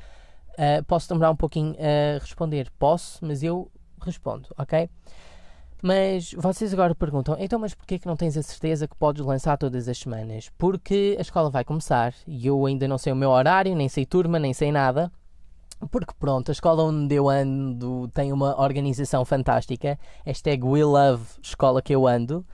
Uh, 0.53 0.83
posso 0.85 1.09
demorar 1.09 1.31
um 1.31 1.35
pouquinho 1.35 1.75
a 1.79 2.19
responder? 2.19 2.69
Posso, 2.77 3.25
mas 3.25 3.43
eu 3.43 3.71
respondo, 4.01 4.49
ok? 4.57 4.89
Mas 5.85 6.33
vocês 6.37 6.73
agora 6.73 6.95
perguntam, 6.95 7.35
então, 7.37 7.59
mas 7.59 7.73
porquê 7.73 7.99
que 7.99 8.07
não 8.07 8.15
tens 8.15 8.37
a 8.37 8.41
certeza 8.41 8.87
que 8.87 8.95
podes 8.95 9.25
lançar 9.25 9.57
todas 9.57 9.89
as 9.89 9.97
semanas? 9.97 10.49
Porque 10.57 11.15
a 11.17 11.21
escola 11.21 11.49
vai 11.49 11.65
começar 11.65 12.13
e 12.25 12.47
eu 12.47 12.65
ainda 12.65 12.87
não 12.87 12.97
sei 12.97 13.11
o 13.11 13.15
meu 13.15 13.29
horário, 13.29 13.75
nem 13.75 13.89
sei 13.89 14.05
turma, 14.05 14.39
nem 14.39 14.53
sei 14.53 14.71
nada. 14.71 15.11
Porque 15.91 16.13
pronto, 16.17 16.49
a 16.49 16.53
escola 16.53 16.83
onde 16.83 17.13
eu 17.15 17.29
ando 17.29 18.07
tem 18.13 18.31
uma 18.31 18.61
organização 18.61 19.25
fantástica. 19.25 19.99
Hashtag 20.25 20.63
We 20.63 20.85
Love 20.85 21.25
Escola 21.41 21.81
que 21.81 21.93
eu 21.93 22.07
ando. 22.07 22.45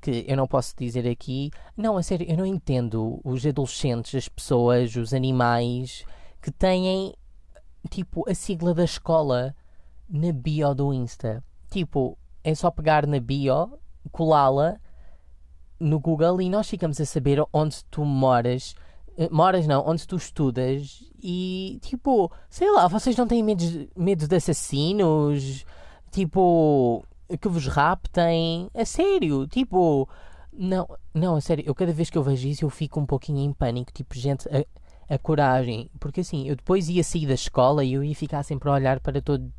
Que 0.00 0.24
eu 0.26 0.36
não 0.36 0.48
posso 0.48 0.74
dizer 0.76 1.08
aqui. 1.08 1.52
Não, 1.76 1.96
a 1.96 2.02
sério, 2.02 2.28
eu 2.28 2.36
não 2.36 2.44
entendo 2.46 3.20
os 3.22 3.46
adolescentes, 3.46 4.16
as 4.16 4.28
pessoas, 4.28 4.96
os 4.96 5.14
animais 5.14 6.04
que 6.40 6.50
têm 6.50 7.14
tipo 7.90 8.28
a 8.28 8.34
sigla 8.34 8.74
da 8.74 8.84
escola 8.84 9.54
na 10.08 10.32
bio 10.32 10.74
do 10.74 10.92
Insta. 10.92 11.42
Tipo, 11.70 12.18
é 12.44 12.54
só 12.54 12.70
pegar 12.70 13.06
na 13.06 13.20
bio, 13.20 13.78
colá-la 14.10 14.78
no 15.80 15.98
Google 15.98 16.40
e 16.40 16.48
nós 16.48 16.68
ficamos 16.68 17.00
a 17.00 17.06
saber 17.06 17.42
onde 17.52 17.84
tu 17.86 18.04
moras. 18.04 18.74
Eh, 19.16 19.28
moras 19.30 19.66
não, 19.66 19.86
onde 19.86 20.06
tu 20.06 20.16
estudas 20.16 21.02
e 21.22 21.78
tipo, 21.82 22.30
sei 22.48 22.70
lá, 22.70 22.88
vocês 22.88 23.16
não 23.16 23.26
têm 23.26 23.42
medo, 23.42 23.62
medo 23.96 24.28
de 24.28 24.36
assassinos? 24.36 25.64
Tipo, 26.10 27.04
que 27.40 27.48
vos 27.48 27.66
raptem? 27.66 28.70
A 28.74 28.84
sério, 28.84 29.46
tipo, 29.46 30.08
não, 30.52 30.86
não, 31.14 31.36
a 31.36 31.40
sério, 31.40 31.64
eu 31.66 31.74
cada 31.74 31.92
vez 31.92 32.10
que 32.10 32.18
eu 32.18 32.22
vejo 32.22 32.46
isso 32.46 32.64
eu 32.64 32.70
fico 32.70 33.00
um 33.00 33.06
pouquinho 33.06 33.38
em 33.38 33.52
pânico, 33.52 33.92
tipo, 33.92 34.14
gente, 34.14 34.48
a, 34.48 34.64
a 35.12 35.18
coragem, 35.18 35.90
porque 36.00 36.20
assim, 36.20 36.48
eu 36.48 36.56
depois 36.56 36.88
ia 36.88 37.04
sair 37.04 37.26
da 37.26 37.34
escola 37.34 37.84
e 37.84 37.92
eu 37.92 38.02
ia 38.02 38.14
ficar 38.14 38.42
sempre 38.42 38.70
a 38.70 38.72
olhar 38.72 38.98
para 38.98 39.20
todos 39.20 39.50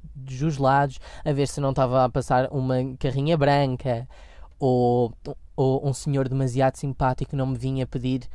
os 0.42 0.58
lados, 0.58 1.00
a 1.24 1.32
ver 1.32 1.48
se 1.48 1.62
não 1.62 1.70
estava 1.70 2.04
a 2.04 2.10
passar 2.10 2.50
uma 2.52 2.78
carrinha 2.98 3.38
branca 3.38 4.08
ou, 4.60 5.14
ou 5.56 5.88
um 5.88 5.94
senhor 5.94 6.28
demasiado 6.28 6.78
simpático 6.78 7.36
não 7.36 7.46
me 7.46 7.58
vinha 7.58 7.86
pedir 7.86 8.28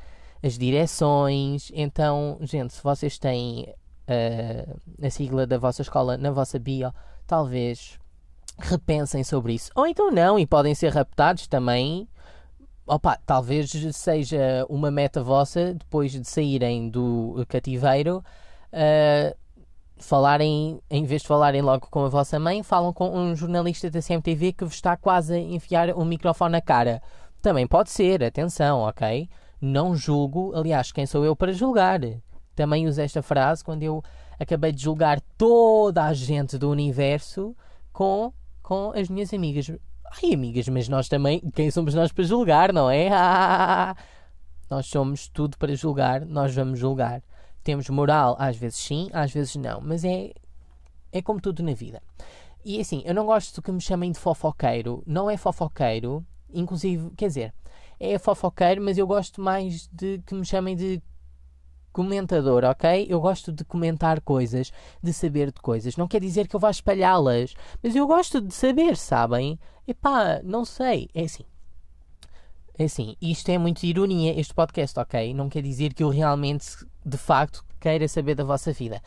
as 0.43 0.57
direções. 0.57 1.73
Então, 1.75 2.39
gente, 2.43 2.75
se 2.75 2.83
vocês 2.83 3.19
têm 3.19 3.75
uh, 4.09 4.81
a 5.05 5.11
sigla 5.11 5.45
da 5.45 5.59
vossa 5.59 5.83
escola 5.83 6.17
na 6.17 6.31
vossa 6.31 6.57
bio, 6.57 6.93
talvez 7.27 7.99
repensem 8.59 9.25
sobre 9.25 9.55
isso. 9.55 9.73
Ou 9.75 9.87
então 9.87 10.11
não, 10.11 10.39
e 10.39 10.47
podem 10.47 10.75
ser 10.75 10.93
raptados 10.93 11.49
também. 11.49 12.09
Opa, 12.89 13.19
talvez 13.27 13.71
seja 13.93 14.65
uma 14.67 14.91
meta 14.91 15.23
vossa 15.23 15.75
depois 15.75 16.11
de 16.11 16.25
saírem 16.25 16.89
do 16.89 17.45
cativeiro. 17.47 18.25
Uh, 18.73 19.37
falarem, 19.99 20.81
em 20.89 21.05
vez 21.05 21.21
de 21.21 21.29
falarem 21.29 21.61
logo 21.61 21.89
com 21.91 22.07
a 22.07 22.09
vossa 22.09 22.39
mãe, 22.39 22.63
falam 22.63 22.91
com 22.91 23.11
um 23.11 23.37
jornalista 23.37 23.91
da 23.91 24.01
CMTV 24.01 24.55
que 24.55 24.65
vos 24.65 24.75
está 24.75 24.97
quase 24.97 25.35
a 25.35 25.39
enfiar 25.39 25.91
um 25.91 26.05
microfone 26.07 26.53
na 26.53 26.63
cara. 26.63 27.03
Também 27.43 27.67
pode 27.67 27.91
ser, 27.91 28.25
atenção, 28.25 28.81
ok? 28.81 29.29
Não 29.61 29.95
julgo, 29.95 30.55
aliás, 30.55 30.91
quem 30.91 31.05
sou 31.05 31.27
eu 31.27 31.37
para 31.37 31.53
julgar? 31.53 32.01
Também 32.55 32.87
uso 32.89 33.03
esta 33.03 33.23
frase 33.23 33.63
quando 33.63 33.83
eu 33.83 34.03
acabei 34.41 34.73
de 34.73 34.83
julgar 34.83 35.21
toda 35.37 36.05
a 36.05 36.15
gente 36.15 36.57
do 36.57 36.71
universo 36.71 37.55
com, 37.93 38.33
com 38.63 38.93
as 38.95 39.11
minhas 39.11 39.35
amigas. 39.35 39.71
Ai, 40.11 40.33
amigas, 40.33 40.69
mas 40.69 40.89
nós 40.89 41.09
também, 41.09 41.41
quem 41.55 41.71
somos 41.71 41.95
nós 41.95 42.11
para 42.13 42.25
julgar, 42.25 42.73
não 42.73 42.91
é? 42.91 43.09
nós 44.71 44.87
somos 44.87 45.29
tudo 45.29 45.57
para 45.59 45.75
julgar, 45.75 46.25
nós 46.25 46.55
vamos 46.55 46.79
julgar. 46.79 47.23
Temos 47.63 47.89
moral, 47.89 48.37
às 48.39 48.57
vezes 48.57 48.79
sim, 48.79 49.09
às 49.13 49.31
vezes 49.33 49.57
não, 49.57 49.81
mas 49.81 50.05
é, 50.05 50.33
é 51.13 51.21
como 51.21 51.41
tudo 51.41 51.63
na 51.63 51.75
vida. 51.75 52.03
E 52.65 52.81
assim, 52.81 53.03
eu 53.05 53.15
não 53.15 53.27
gosto 53.27 53.63
que 53.63 53.71
me 53.71 53.81
chamem 53.81 54.11
de 54.11 54.19
fofoqueiro, 54.19 55.03
não 55.07 55.31
é 55.31 55.37
fofoqueiro, 55.37 56.25
inclusive, 56.53 57.11
quer 57.17 57.29
dizer, 57.29 57.55
é 58.01 58.19
fofoqueiro, 58.19 58.83
mas 58.83 58.97
eu 58.97 59.07
gosto 59.07 59.41
mais 59.41 59.89
de 59.93 60.23
que 60.27 60.35
me 60.35 60.45
chamem 60.45 60.75
de 60.75 61.03
comentador, 61.93 62.65
ok? 62.65 63.07
Eu 63.09 63.21
gosto 63.21 63.53
de 63.53 63.65
comentar 63.65 64.21
coisas, 64.21 64.73
de 65.03 65.13
saber 65.13 65.51
de 65.51 65.61
coisas. 65.61 65.97
Não 65.97 66.07
quer 66.07 66.21
dizer 66.21 66.47
que 66.47 66.55
eu 66.55 66.61
vá 66.61 66.71
espalhá-las, 66.71 67.55
mas 67.83 67.97
eu 67.97 68.07
gosto 68.07 68.41
de 68.41 68.55
saber, 68.55 68.97
sabem? 68.97 69.59
Epá, 69.89 70.43
não 70.45 70.67
sei. 70.67 71.09
É 71.15 71.23
assim. 71.23 71.45
É 72.79 72.85
assim, 72.85 73.17
isto 73.23 73.49
é 73.49 73.57
muito 73.57 73.85
ironia, 73.85 74.39
este 74.39 74.53
podcast, 74.53 75.01
ok? 75.01 75.33
Não 75.33 75.49
quer 75.49 75.63
dizer 75.63 75.95
que 75.95 76.05
eu 76.05 76.11
realmente, 76.11 76.67
de 77.05 77.17
facto, 77.17 77.65
queira 77.81 78.07
saber 78.07 78.35
da 78.35 78.45
vossa 78.45 78.71
vida. 78.71 79.03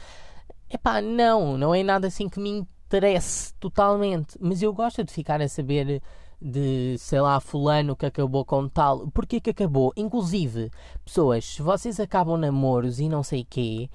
Epá, 0.67 1.00
não, 1.00 1.55
não 1.55 1.73
é 1.73 1.83
nada 1.83 2.07
assim 2.07 2.27
que 2.27 2.39
me 2.39 2.50
interesse 2.50 3.53
totalmente. 3.59 4.35
Mas 4.41 4.63
eu 4.63 4.73
gosto 4.73 5.03
de 5.03 5.13
ficar 5.13 5.39
a 5.39 5.47
saber 5.47 6.01
de, 6.41 6.97
sei 6.97 7.21
lá, 7.21 7.39
fulano 7.39 7.95
que 7.95 8.07
acabou 8.07 8.43
com 8.43 8.67
tal. 8.67 9.07
Porquê 9.11 9.39
que 9.39 9.51
acabou? 9.51 9.93
Inclusive, 9.95 10.71
pessoas, 11.05 11.45
se 11.45 11.61
vocês 11.61 12.00
acabam 12.00 12.38
namoros 12.38 13.00
e 13.00 13.07
não 13.07 13.21
sei 13.21 13.45
quê, 13.47 13.88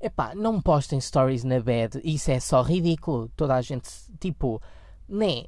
epá, 0.00 0.34
não 0.34 0.60
postem 0.60 1.00
stories 1.00 1.44
na 1.44 1.60
bed. 1.60 2.00
Isso 2.02 2.32
é 2.32 2.40
só 2.40 2.62
ridículo. 2.62 3.30
Toda 3.36 3.54
a 3.54 3.62
gente, 3.62 3.88
tipo, 4.18 4.60
né? 5.08 5.44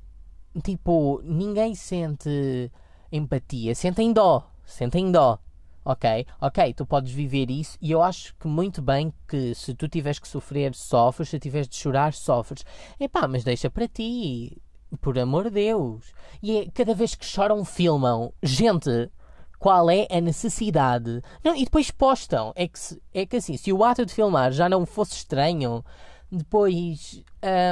Tipo, 0.63 1.21
ninguém 1.25 1.75
sente 1.75 2.71
empatia. 3.11 3.75
Sentem 3.75 4.13
dó. 4.13 4.49
Sentem 4.65 5.11
dó. 5.11 5.39
Ok? 5.85 6.27
Ok, 6.41 6.73
tu 6.73 6.87
podes 6.87 7.13
viver 7.13 7.51
isso 7.51 7.77
e 7.81 7.91
eu 7.91 8.03
acho 8.03 8.35
que 8.37 8.49
muito 8.49 8.81
bem 8.81 9.13
que 9.29 9.55
se 9.55 9.75
tu 9.75 9.87
tiveres 9.87 10.19
que 10.19 10.27
sofrer, 10.27 10.75
sofres, 10.75 11.29
se 11.29 11.39
tiveres 11.39 11.69
de 11.69 11.77
chorar, 11.77 12.15
sofres. 12.15 12.65
Epá, 12.99 13.29
mas 13.29 13.45
deixa 13.45 13.69
para 13.69 13.87
ti 13.87 14.63
por 15.03 15.19
amor 15.19 15.45
de 15.45 15.51
Deus. 15.51 16.15
E 16.43 16.57
é, 16.57 16.71
cada 16.71 16.95
vez 16.95 17.15
que 17.15 17.27
choram, 17.27 17.65
filmam. 17.67 18.33
Gente, 18.43 19.11
qual 19.59 19.91
é 19.91 20.07
a 20.11 20.21
necessidade? 20.21 21.23
Não, 21.43 21.55
e 21.55 21.65
depois 21.65 21.91
postam. 21.91 22.53
É 22.57 22.67
que, 22.67 22.79
é 23.13 23.27
que 23.27 23.37
assim, 23.37 23.57
se 23.57 23.73
o 23.73 23.85
ato 23.85 24.07
de 24.07 24.15
filmar 24.15 24.53
já 24.53 24.69
não 24.69 24.87
fosse 24.87 25.17
estranho, 25.17 25.85
depois 26.31 27.23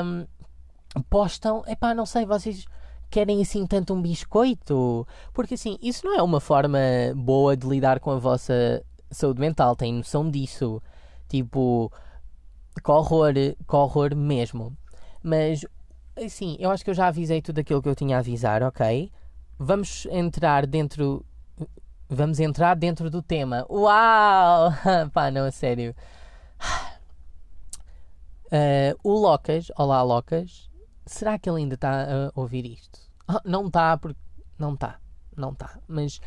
um, 0.05 0.27
postam. 1.09 1.63
Epá, 1.67 1.95
não 1.95 2.07
sei, 2.07 2.27
vocês 2.27 2.67
querem 3.11 3.43
assim 3.43 3.67
tanto 3.67 3.95
um 3.95 4.03
biscoito? 4.03 5.07
Porque 5.33 5.55
assim, 5.55 5.79
isso 5.83 6.07
não 6.07 6.17
é 6.19 6.23
uma 6.23 6.41
forma 6.41 6.79
boa 7.15 7.57
de 7.57 7.67
lidar 7.67 8.01
com 8.01 8.11
a 8.11 8.19
vossa 8.19 8.83
saúde 9.11 9.41
mental. 9.41 9.77
Tem 9.77 9.93
noção 9.93 10.31
disso. 10.31 10.83
Tipo, 11.29 11.91
que 12.85 12.91
horror, 12.91 13.33
que 13.35 13.77
horror 13.77 14.15
mesmo. 14.15 14.77
Mas 15.23 15.65
Sim, 16.29 16.57
eu 16.61 16.71
acho 16.71 16.85
que 16.85 16.91
eu 16.91 16.95
já 16.95 17.09
avisei 17.09 17.41
tudo 17.41 17.59
aquilo 17.61 17.83
que 17.83 17.89
eu 17.89 17.95
tinha 17.95 18.17
a 18.17 18.19
avisar, 18.21 18.63
ok? 18.63 19.11
Vamos 19.59 20.07
entrar 20.07 20.67
dentro. 20.67 21.25
Vamos 22.09 22.39
entrar 22.39 22.75
dentro 22.77 23.09
do 23.09 23.23
tema. 23.23 23.67
Uau! 23.71 24.71
Pá, 25.13 25.31
não, 25.31 25.47
a 25.47 25.51
sério. 25.51 25.95
Uh, 28.47 28.93
o 29.03 29.15
Locas, 29.15 29.73
olá 29.79 30.03
Locas, 30.03 30.69
será 31.15 31.39
que 31.39 31.49
ele 31.49 31.61
ainda 31.61 31.75
está 31.75 32.05
a 32.05 32.33
ouvir 32.35 32.67
isto? 32.67 32.99
Oh, 33.29 33.41
não 33.45 33.67
está, 33.67 33.97
porque. 33.97 34.19
Não 34.59 34.75
está, 34.75 35.01
não 35.37 35.53
está. 35.53 35.79
Mas. 35.89 36.21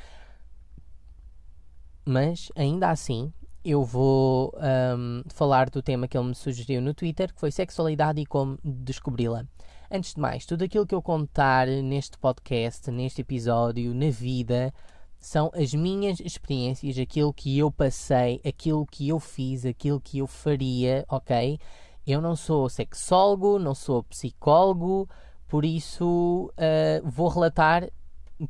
Mas, 2.07 2.51
ainda 2.55 2.91
assim, 2.91 3.33
eu 3.63 3.83
vou 3.83 4.53
um, 4.55 5.23
falar 5.29 5.71
do 5.71 5.81
tema 5.81 6.07
que 6.07 6.15
ele 6.15 6.27
me 6.27 6.35
sugeriu 6.35 6.79
no 6.79 6.93
Twitter, 6.93 7.33
que 7.33 7.39
foi 7.39 7.51
sexualidade 7.51 8.21
e 8.21 8.25
como 8.25 8.59
descobri-la. 8.63 9.43
Antes 9.89 10.13
de 10.13 10.21
mais, 10.21 10.45
tudo 10.45 10.63
aquilo 10.63 10.85
que 10.85 10.93
eu 10.93 11.01
contar 11.01 11.65
neste 11.67 12.17
podcast, 12.17 12.91
neste 12.91 13.21
episódio, 13.21 13.93
na 13.95 14.11
vida, 14.11 14.71
são 15.19 15.51
as 15.55 15.73
minhas 15.73 16.19
experiências, 16.19 16.99
aquilo 16.99 17.33
que 17.33 17.57
eu 17.57 17.71
passei, 17.71 18.39
aquilo 18.45 18.85
que 18.85 19.09
eu 19.09 19.19
fiz, 19.19 19.65
aquilo 19.65 19.99
que 19.99 20.19
eu 20.19 20.27
faria, 20.27 21.03
ok? 21.09 21.59
Eu 22.05 22.21
não 22.21 22.35
sou 22.35 22.69
sexólogo, 22.69 23.57
não 23.57 23.73
sou 23.73 24.03
psicólogo, 24.03 25.09
por 25.47 25.65
isso 25.65 26.51
uh, 26.53 27.09
vou 27.09 27.27
relatar 27.27 27.89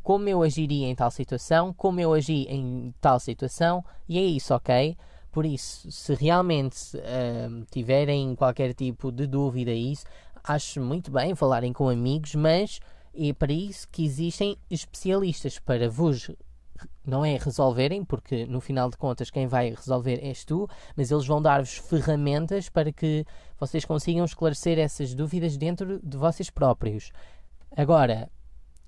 como 0.01 0.27
eu 0.27 0.41
agiria 0.41 0.87
em 0.87 0.95
tal 0.95 1.11
situação, 1.11 1.73
como 1.73 1.99
eu 1.99 2.13
agi 2.13 2.47
em 2.49 2.93
tal 2.99 3.19
situação, 3.19 3.83
e 4.09 4.17
é 4.17 4.21
isso, 4.21 4.53
ok? 4.53 4.97
Por 5.31 5.45
isso, 5.45 5.91
se 5.91 6.15
realmente 6.15 6.97
uh, 6.97 7.65
tiverem 7.71 8.35
qualquer 8.35 8.73
tipo 8.73 9.11
de 9.11 9.27
dúvida 9.27 9.71
a 9.71 9.75
isso, 9.75 10.05
acho 10.43 10.81
muito 10.81 11.11
bem 11.11 11.35
falarem 11.35 11.73
com 11.73 11.89
amigos, 11.89 12.35
mas 12.35 12.79
é 13.13 13.33
para 13.33 13.53
isso 13.53 13.87
que 13.91 14.05
existem 14.05 14.57
especialistas 14.69 15.59
para 15.59 15.89
vos 15.89 16.31
não 17.05 17.25
é 17.25 17.37
resolverem, 17.37 18.03
porque 18.03 18.45
no 18.45 18.59
final 18.59 18.89
de 18.89 18.97
contas 18.97 19.29
quem 19.29 19.47
vai 19.47 19.69
resolver 19.69 20.19
és 20.23 20.43
tu, 20.43 20.67
mas 20.95 21.11
eles 21.11 21.25
vão 21.25 21.41
dar-vos 21.41 21.77
ferramentas 21.77 22.69
para 22.69 22.91
que 22.91 23.25
vocês 23.59 23.85
consigam 23.85 24.25
esclarecer 24.25 24.79
essas 24.79 25.13
dúvidas 25.13 25.57
dentro 25.57 25.99
de 26.03 26.17
vocês 26.17 26.49
próprios. 26.49 27.11
Agora, 27.75 28.29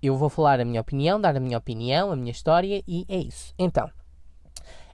eu 0.01 0.15
vou 0.15 0.29
falar 0.29 0.59
a 0.59 0.65
minha 0.65 0.81
opinião, 0.81 1.19
dar 1.19 1.35
a 1.35 1.39
minha 1.39 1.57
opinião, 1.57 2.11
a 2.11 2.15
minha 2.15 2.31
história 2.31 2.83
e 2.87 3.05
é 3.07 3.17
isso. 3.17 3.53
Então, 3.57 3.89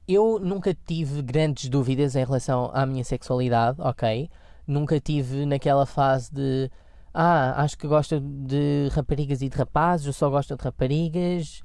eu 0.07 0.39
nunca 0.39 0.73
tive 0.73 1.21
grandes 1.21 1.69
dúvidas 1.69 2.15
em 2.15 2.23
relação 2.25 2.71
à 2.73 2.85
minha 2.85 3.03
sexualidade, 3.03 3.81
ok? 3.81 4.29
nunca 4.67 4.99
tive 4.99 5.45
naquela 5.45 5.85
fase 5.85 6.33
de 6.33 6.71
ah, 7.13 7.61
acho 7.61 7.77
que 7.77 7.87
gosto 7.87 8.19
de 8.19 8.89
raparigas 8.91 9.41
e 9.41 9.49
de 9.49 9.55
rapazes, 9.55 10.07
eu 10.07 10.13
só 10.13 10.29
gosto 10.29 10.55
de 10.55 10.63
raparigas. 10.63 11.61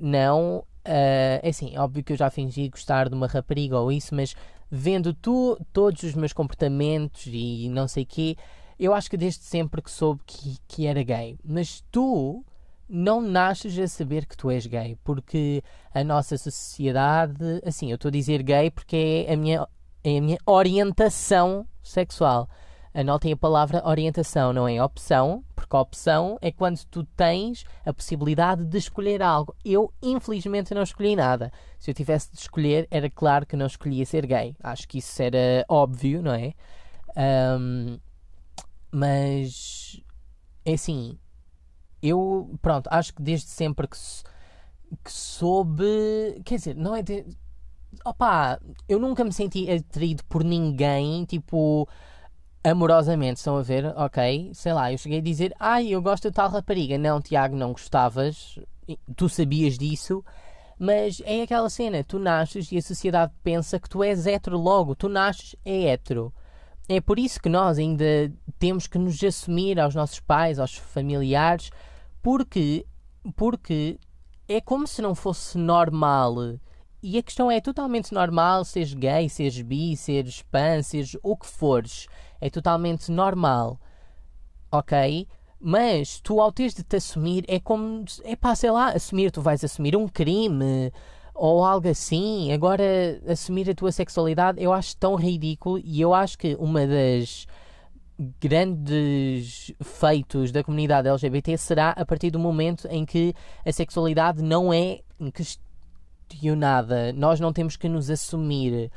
Não, 0.00 0.64
uh, 0.88 1.40
é 1.42 1.48
assim, 1.48 1.76
óbvio 1.76 2.02
que 2.02 2.12
eu 2.12 2.16
já 2.16 2.30
fingi 2.30 2.68
gostar 2.68 3.08
de 3.08 3.14
uma 3.14 3.26
rapariga 3.26 3.78
ou 3.78 3.92
isso, 3.92 4.14
mas 4.14 4.34
vendo 4.70 5.12
tu, 5.14 5.58
todos 5.72 6.02
os 6.02 6.14
meus 6.14 6.32
comportamentos 6.32 7.26
e 7.26 7.68
não 7.68 7.86
sei 7.86 8.04
quê, 8.04 8.36
eu 8.78 8.94
acho 8.94 9.10
que 9.10 9.16
desde 9.16 9.44
sempre 9.44 9.82
que 9.82 9.90
soube 9.90 10.22
que, 10.26 10.56
que 10.66 10.86
era 10.86 11.02
gay. 11.02 11.38
Mas 11.44 11.84
tu 11.90 12.44
não 12.88 13.20
nasces 13.20 13.78
a 13.78 13.86
saber 13.86 14.24
que 14.24 14.36
tu 14.36 14.50
és 14.50 14.66
gay, 14.66 14.96
porque 15.04 15.62
a 15.92 16.02
nossa 16.02 16.38
sociedade, 16.38 17.60
assim, 17.64 17.90
eu 17.90 17.96
estou 17.96 18.08
a 18.08 18.12
dizer 18.12 18.42
gay 18.42 18.70
porque 18.70 19.26
é 19.28 19.34
a 19.34 19.36
minha, 19.36 19.68
é 20.02 20.18
a 20.18 20.20
minha 20.22 20.38
orientação 20.46 21.66
sexual. 21.82 22.48
Anotem 22.94 23.32
a 23.32 23.36
palavra 23.36 23.86
orientação, 23.86 24.52
não 24.52 24.66
é 24.66 24.82
opção, 24.82 25.44
porque 25.54 25.76
a 25.76 25.80
opção 25.80 26.38
é 26.40 26.50
quando 26.50 26.82
tu 26.86 27.04
tens 27.16 27.64
a 27.84 27.92
possibilidade 27.92 28.64
de 28.64 28.78
escolher 28.78 29.22
algo. 29.22 29.54
Eu, 29.64 29.92
infelizmente, 30.02 30.74
não 30.74 30.82
escolhi 30.82 31.14
nada. 31.14 31.52
Se 31.78 31.90
eu 31.90 31.94
tivesse 31.94 32.32
de 32.32 32.38
escolher, 32.38 32.88
era 32.90 33.08
claro 33.10 33.46
que 33.46 33.56
não 33.56 33.66
escolhia 33.66 34.04
ser 34.06 34.26
gay. 34.26 34.56
Acho 34.62 34.88
que 34.88 34.98
isso 34.98 35.22
era 35.22 35.64
óbvio, 35.68 36.22
não 36.22 36.32
é? 36.32 36.54
Um, 37.16 37.98
mas, 38.90 40.00
é 40.64 40.72
assim, 40.72 41.18
eu, 42.02 42.54
pronto, 42.62 42.88
acho 42.90 43.14
que 43.14 43.22
desde 43.22 43.48
sempre 43.48 43.86
que, 43.86 43.96
que 45.04 45.12
soube. 45.12 46.40
Quer 46.44 46.56
dizer, 46.56 46.74
não 46.76 46.94
é. 46.94 47.02
De, 47.02 47.26
opá, 48.04 48.60
eu 48.88 48.98
nunca 48.98 49.24
me 49.24 49.32
senti 49.32 49.70
atraído 49.70 50.24
por 50.24 50.44
ninguém, 50.44 51.24
tipo, 51.24 51.88
amorosamente. 52.62 53.38
Estão 53.38 53.56
a 53.56 53.62
ver? 53.62 53.86
Ok, 53.96 54.50
sei 54.54 54.72
lá, 54.72 54.92
eu 54.92 54.98
cheguei 54.98 55.18
a 55.18 55.22
dizer, 55.22 55.54
ai, 55.58 55.88
eu 55.88 56.02
gosto 56.02 56.28
de 56.28 56.34
tal 56.34 56.48
rapariga. 56.48 56.98
Não, 56.98 57.20
Tiago, 57.20 57.56
não 57.56 57.72
gostavas, 57.72 58.58
tu 59.16 59.28
sabias 59.28 59.76
disso. 59.78 60.24
Mas 60.78 61.20
é 61.24 61.42
aquela 61.42 61.68
cena, 61.68 62.04
tu 62.04 62.18
nasces 62.18 62.70
e 62.70 62.78
a 62.78 62.82
sociedade 62.82 63.32
pensa 63.42 63.80
que 63.80 63.88
tu 63.88 64.04
és 64.04 64.26
hétero 64.26 64.56
logo, 64.56 64.94
tu 64.94 65.08
nasces 65.08 65.56
é 65.64 65.88
hétero. 65.88 66.32
É 66.88 67.00
por 67.00 67.18
isso 67.18 67.40
que 67.40 67.48
nós 67.48 67.78
ainda 67.78 68.32
temos 68.58 68.86
que 68.86 68.96
nos 68.96 69.22
assumir 69.22 69.80
aos 69.80 69.94
nossos 69.94 70.20
pais, 70.20 70.58
aos 70.58 70.76
familiares, 70.76 71.70
porque, 72.22 72.86
porque 73.34 73.98
é 74.48 74.60
como 74.60 74.86
se 74.86 75.02
não 75.02 75.14
fosse 75.14 75.58
normal. 75.58 76.36
E 77.02 77.16
a 77.16 77.22
questão 77.22 77.50
é 77.50 77.60
totalmente 77.60 78.12
normal 78.12 78.64
seres 78.64 78.92
gay, 78.92 79.28
seres 79.28 79.60
bi, 79.62 79.96
seres 79.96 80.42
pan, 80.42 80.82
seres 80.82 81.16
o 81.22 81.36
que 81.36 81.46
fores. 81.46 82.06
É 82.40 82.50
totalmente 82.50 83.10
normal. 83.10 83.80
Ok? 84.70 85.26
Mas 85.60 86.20
tu, 86.20 86.40
ao 86.40 86.52
teres 86.52 86.74
de 86.74 86.82
te 86.82 86.96
assumir, 86.96 87.44
é 87.48 87.58
como. 87.60 88.04
É 88.24 88.36
pá, 88.36 88.54
sei 88.54 88.70
lá, 88.70 88.90
assumir, 88.90 89.30
tu 89.30 89.40
vais 89.40 89.62
assumir 89.62 89.96
um 89.96 90.08
crime 90.08 90.92
ou 91.34 91.64
algo 91.64 91.88
assim. 91.88 92.52
Agora, 92.52 92.84
assumir 93.28 93.70
a 93.70 93.74
tua 93.74 93.92
sexualidade 93.92 94.62
eu 94.62 94.72
acho 94.72 94.96
tão 94.96 95.14
ridículo 95.14 95.80
e 95.84 96.00
eu 96.00 96.12
acho 96.12 96.36
que 96.36 96.56
uma 96.58 96.86
das 96.86 97.46
grandes 98.40 99.72
feitos 99.80 100.50
da 100.50 100.64
comunidade 100.64 101.08
LGBT 101.08 101.56
será 101.56 101.90
a 101.90 102.04
partir 102.04 102.30
do 102.30 102.38
momento 102.38 102.88
em 102.90 103.04
que 103.04 103.32
a 103.64 103.70
sexualidade 103.70 104.42
não 104.42 104.72
é 104.72 105.00
questionada. 106.28 107.12
Nós 107.12 107.40
não 107.40 107.52
temos 107.52 107.76
que 107.76 107.88
nos 107.88 108.10
assumir. 108.10 108.90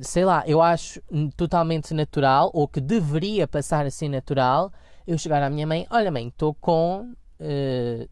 Sei 0.00 0.24
lá, 0.24 0.42
eu 0.46 0.60
acho 0.60 1.00
totalmente 1.36 1.94
natural, 1.94 2.50
ou 2.52 2.66
que 2.66 2.80
deveria 2.80 3.46
passar 3.46 3.86
a 3.86 3.90
ser 3.90 4.08
natural, 4.08 4.72
eu 5.06 5.16
chegar 5.16 5.42
à 5.42 5.48
minha 5.48 5.66
mãe: 5.66 5.86
Olha, 5.90 6.10
mãe, 6.10 6.28
estou 6.28 6.54
com. 6.54 7.14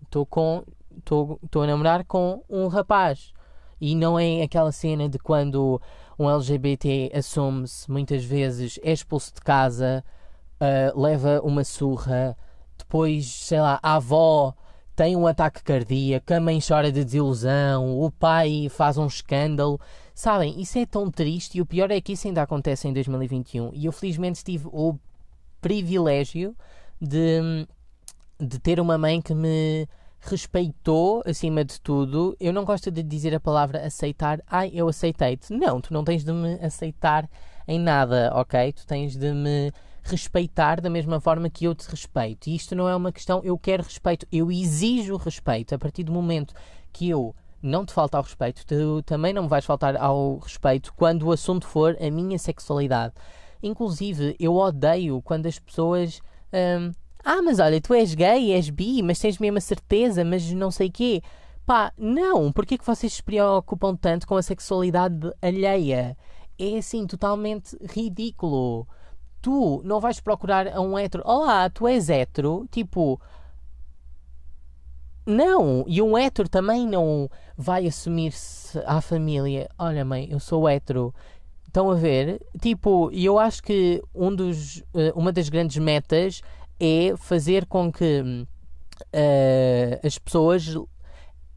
Estou 0.02 0.23
uh, 0.23 0.26
com 0.26 0.64
estou 0.99 1.62
a 1.62 1.67
namorar 1.67 2.05
com 2.05 2.43
um 2.49 2.69
rapaz. 2.69 3.33
E 3.81 3.97
não 3.97 4.19
é 4.19 4.43
aquela 4.43 4.71
cena 4.71 5.09
de 5.09 5.19
quando 5.19 5.81
um 6.19 6.31
LGBT 6.31 7.11
assume-se 7.14 7.91
muitas 7.91 8.25
vezes, 8.25 8.79
é 8.83 8.93
expulso 8.93 9.35
de 9.35 9.41
casa, 9.41 10.05
uh, 10.61 11.00
leva 11.00 11.41
uma 11.43 11.64
surra, 11.64 12.37
depois, 12.79 13.26
sei 13.26 13.61
lá, 13.61 13.81
a 13.83 13.95
avó 13.95 14.55
tem 15.02 15.16
um 15.16 15.26
ataque 15.26 15.64
cardíaco, 15.64 16.32
a 16.32 16.38
mãe 16.38 16.61
chora 16.61 16.92
de 16.92 17.04
desilusão, 17.04 17.98
o 18.00 18.09
pai 18.09 18.68
faz 18.70 18.96
um 18.96 19.09
escândalo. 19.09 19.81
Sabem, 20.14 20.61
isso 20.61 20.79
é 20.79 20.87
tão 20.87 21.11
triste 21.11 21.59
e 21.59 21.61
o 21.61 21.66
pior 21.66 21.90
é 21.90 22.00
que 22.00 22.12
isso 22.12 22.29
ainda 22.29 22.40
acontece 22.40 22.87
em 22.87 22.92
2021. 22.92 23.72
E 23.74 23.87
eu 23.87 23.90
felizmente 23.90 24.44
tive 24.44 24.68
o 24.68 24.96
privilégio 25.61 26.55
de, 27.00 27.66
de 28.38 28.61
ter 28.61 28.79
uma 28.79 28.96
mãe 28.96 29.20
que 29.20 29.35
me 29.35 29.88
respeitou 30.20 31.20
acima 31.27 31.64
de 31.64 31.81
tudo. 31.81 32.37
Eu 32.38 32.53
não 32.53 32.64
gosto 32.64 32.88
de 32.88 33.03
dizer 33.03 33.35
a 33.35 33.40
palavra 33.40 33.85
aceitar. 33.85 34.40
Ai, 34.46 34.70
eu 34.72 34.87
aceitei-te. 34.87 35.53
Não, 35.53 35.81
tu 35.81 35.92
não 35.92 36.05
tens 36.05 36.22
de 36.22 36.33
me 36.33 36.61
aceitar 36.64 37.29
em 37.66 37.81
nada, 37.81 38.31
ok? 38.37 38.72
Tu 38.72 38.87
tens 38.87 39.16
de 39.16 39.33
me 39.33 39.72
respeitar 40.03 40.81
da 40.81 40.91
mesma 40.91 41.21
forma 41.21 41.49
que 41.51 41.65
eu 41.65 41.75
te 41.75 41.88
respeito. 41.88 42.49
E 42.49 42.55
isto 42.55 42.75
não 42.75 42.88
é 42.88 42.97
uma 42.97 43.12
questão 43.12 43.41
eu 43.45 43.59
quero 43.59 43.83
respeito, 43.83 44.27
eu 44.33 44.51
exijo 44.51 45.17
respeito. 45.17 45.75
A 45.75 45.79
partir 45.79 46.05
do 46.05 46.12
momento 46.12 46.55
que 46.93 47.09
eu 47.09 47.35
não 47.62 47.87
te 47.87 47.93
falta 47.93 48.17
ao 48.17 48.23
respeito, 48.23 48.67
tu 48.67 49.03
também 49.03 49.33
não 49.33 49.45
me 49.45 49.49
vais 49.49 49.65
faltar 49.65 49.97
ao 49.97 50.38
respeito 50.38 50.93
quando 50.95 51.25
o 51.25 51.33
assunto 51.33 51.67
for 51.67 51.97
a 52.01 52.11
minha 52.11 52.38
sexualidade. 52.38 53.15
Inclusive, 53.62 54.35
eu 54.41 54.57
odeio 54.57 55.23
quando 55.23 55.47
as 55.47 55.59
pessoas 55.59 56.21
hum, 56.53 56.93
ah, 57.25 57.41
mas 57.41 57.61
olha, 57.61 57.81
tu 57.81 57.95
és 57.95 58.15
gay, 58.15 58.53
és 58.53 58.69
bi, 58.69 59.01
mas 59.03 59.19
tens 59.21 59.38
mesmo 59.38 59.59
a 59.59 59.61
certeza, 59.61 60.25
mas 60.25 60.51
não 60.53 60.71
sei 60.71 60.91
quê. 60.91 61.23
Pá, 61.65 61.93
não, 61.97 62.51
porquê 62.53 62.77
que 62.77 62.85
vocês 62.85 63.12
se 63.15 63.23
preocupam 63.23 63.95
tanto 63.95 64.27
com 64.27 64.37
a 64.37 64.43
sexualidade 64.43 65.33
alheia? 65.41 66.17
É 66.59 66.79
assim, 66.79 67.07
totalmente 67.07 67.77
ridículo. 67.95 68.88
Tu 69.42 69.83
não 69.85 69.98
vais 69.98 70.20
procurar 70.20 70.68
a 70.68 70.81
um 70.81 70.96
hétero. 70.96 71.24
Olá, 71.26 71.68
tu 71.68 71.88
és 71.88 72.09
hétero? 72.09 72.64
Tipo. 72.70 73.20
Não, 75.26 75.85
e 75.88 76.00
um 76.00 76.16
hétero 76.16 76.48
também 76.48 76.87
não 76.87 77.28
vai 77.57 77.87
assumir-se 77.87 78.78
à 78.87 79.00
família. 79.00 79.68
Olha, 79.76 80.05
mãe, 80.05 80.28
eu 80.31 80.38
sou 80.38 80.68
hétero. 80.68 81.12
Estão 81.66 81.90
a 81.90 81.94
ver? 81.96 82.40
Tipo, 82.61 83.11
e 83.12 83.24
eu 83.24 83.37
acho 83.37 83.62
que 83.64 84.00
um 84.14 84.33
dos, 84.35 84.85
eh, 84.94 85.12
uma 85.16 85.33
das 85.33 85.48
grandes 85.48 85.76
metas 85.78 86.40
é 86.78 87.16
fazer 87.16 87.66
com 87.66 87.90
que 87.90 88.20
uh, 88.20 90.07
as 90.07 90.18
pessoas. 90.18 90.76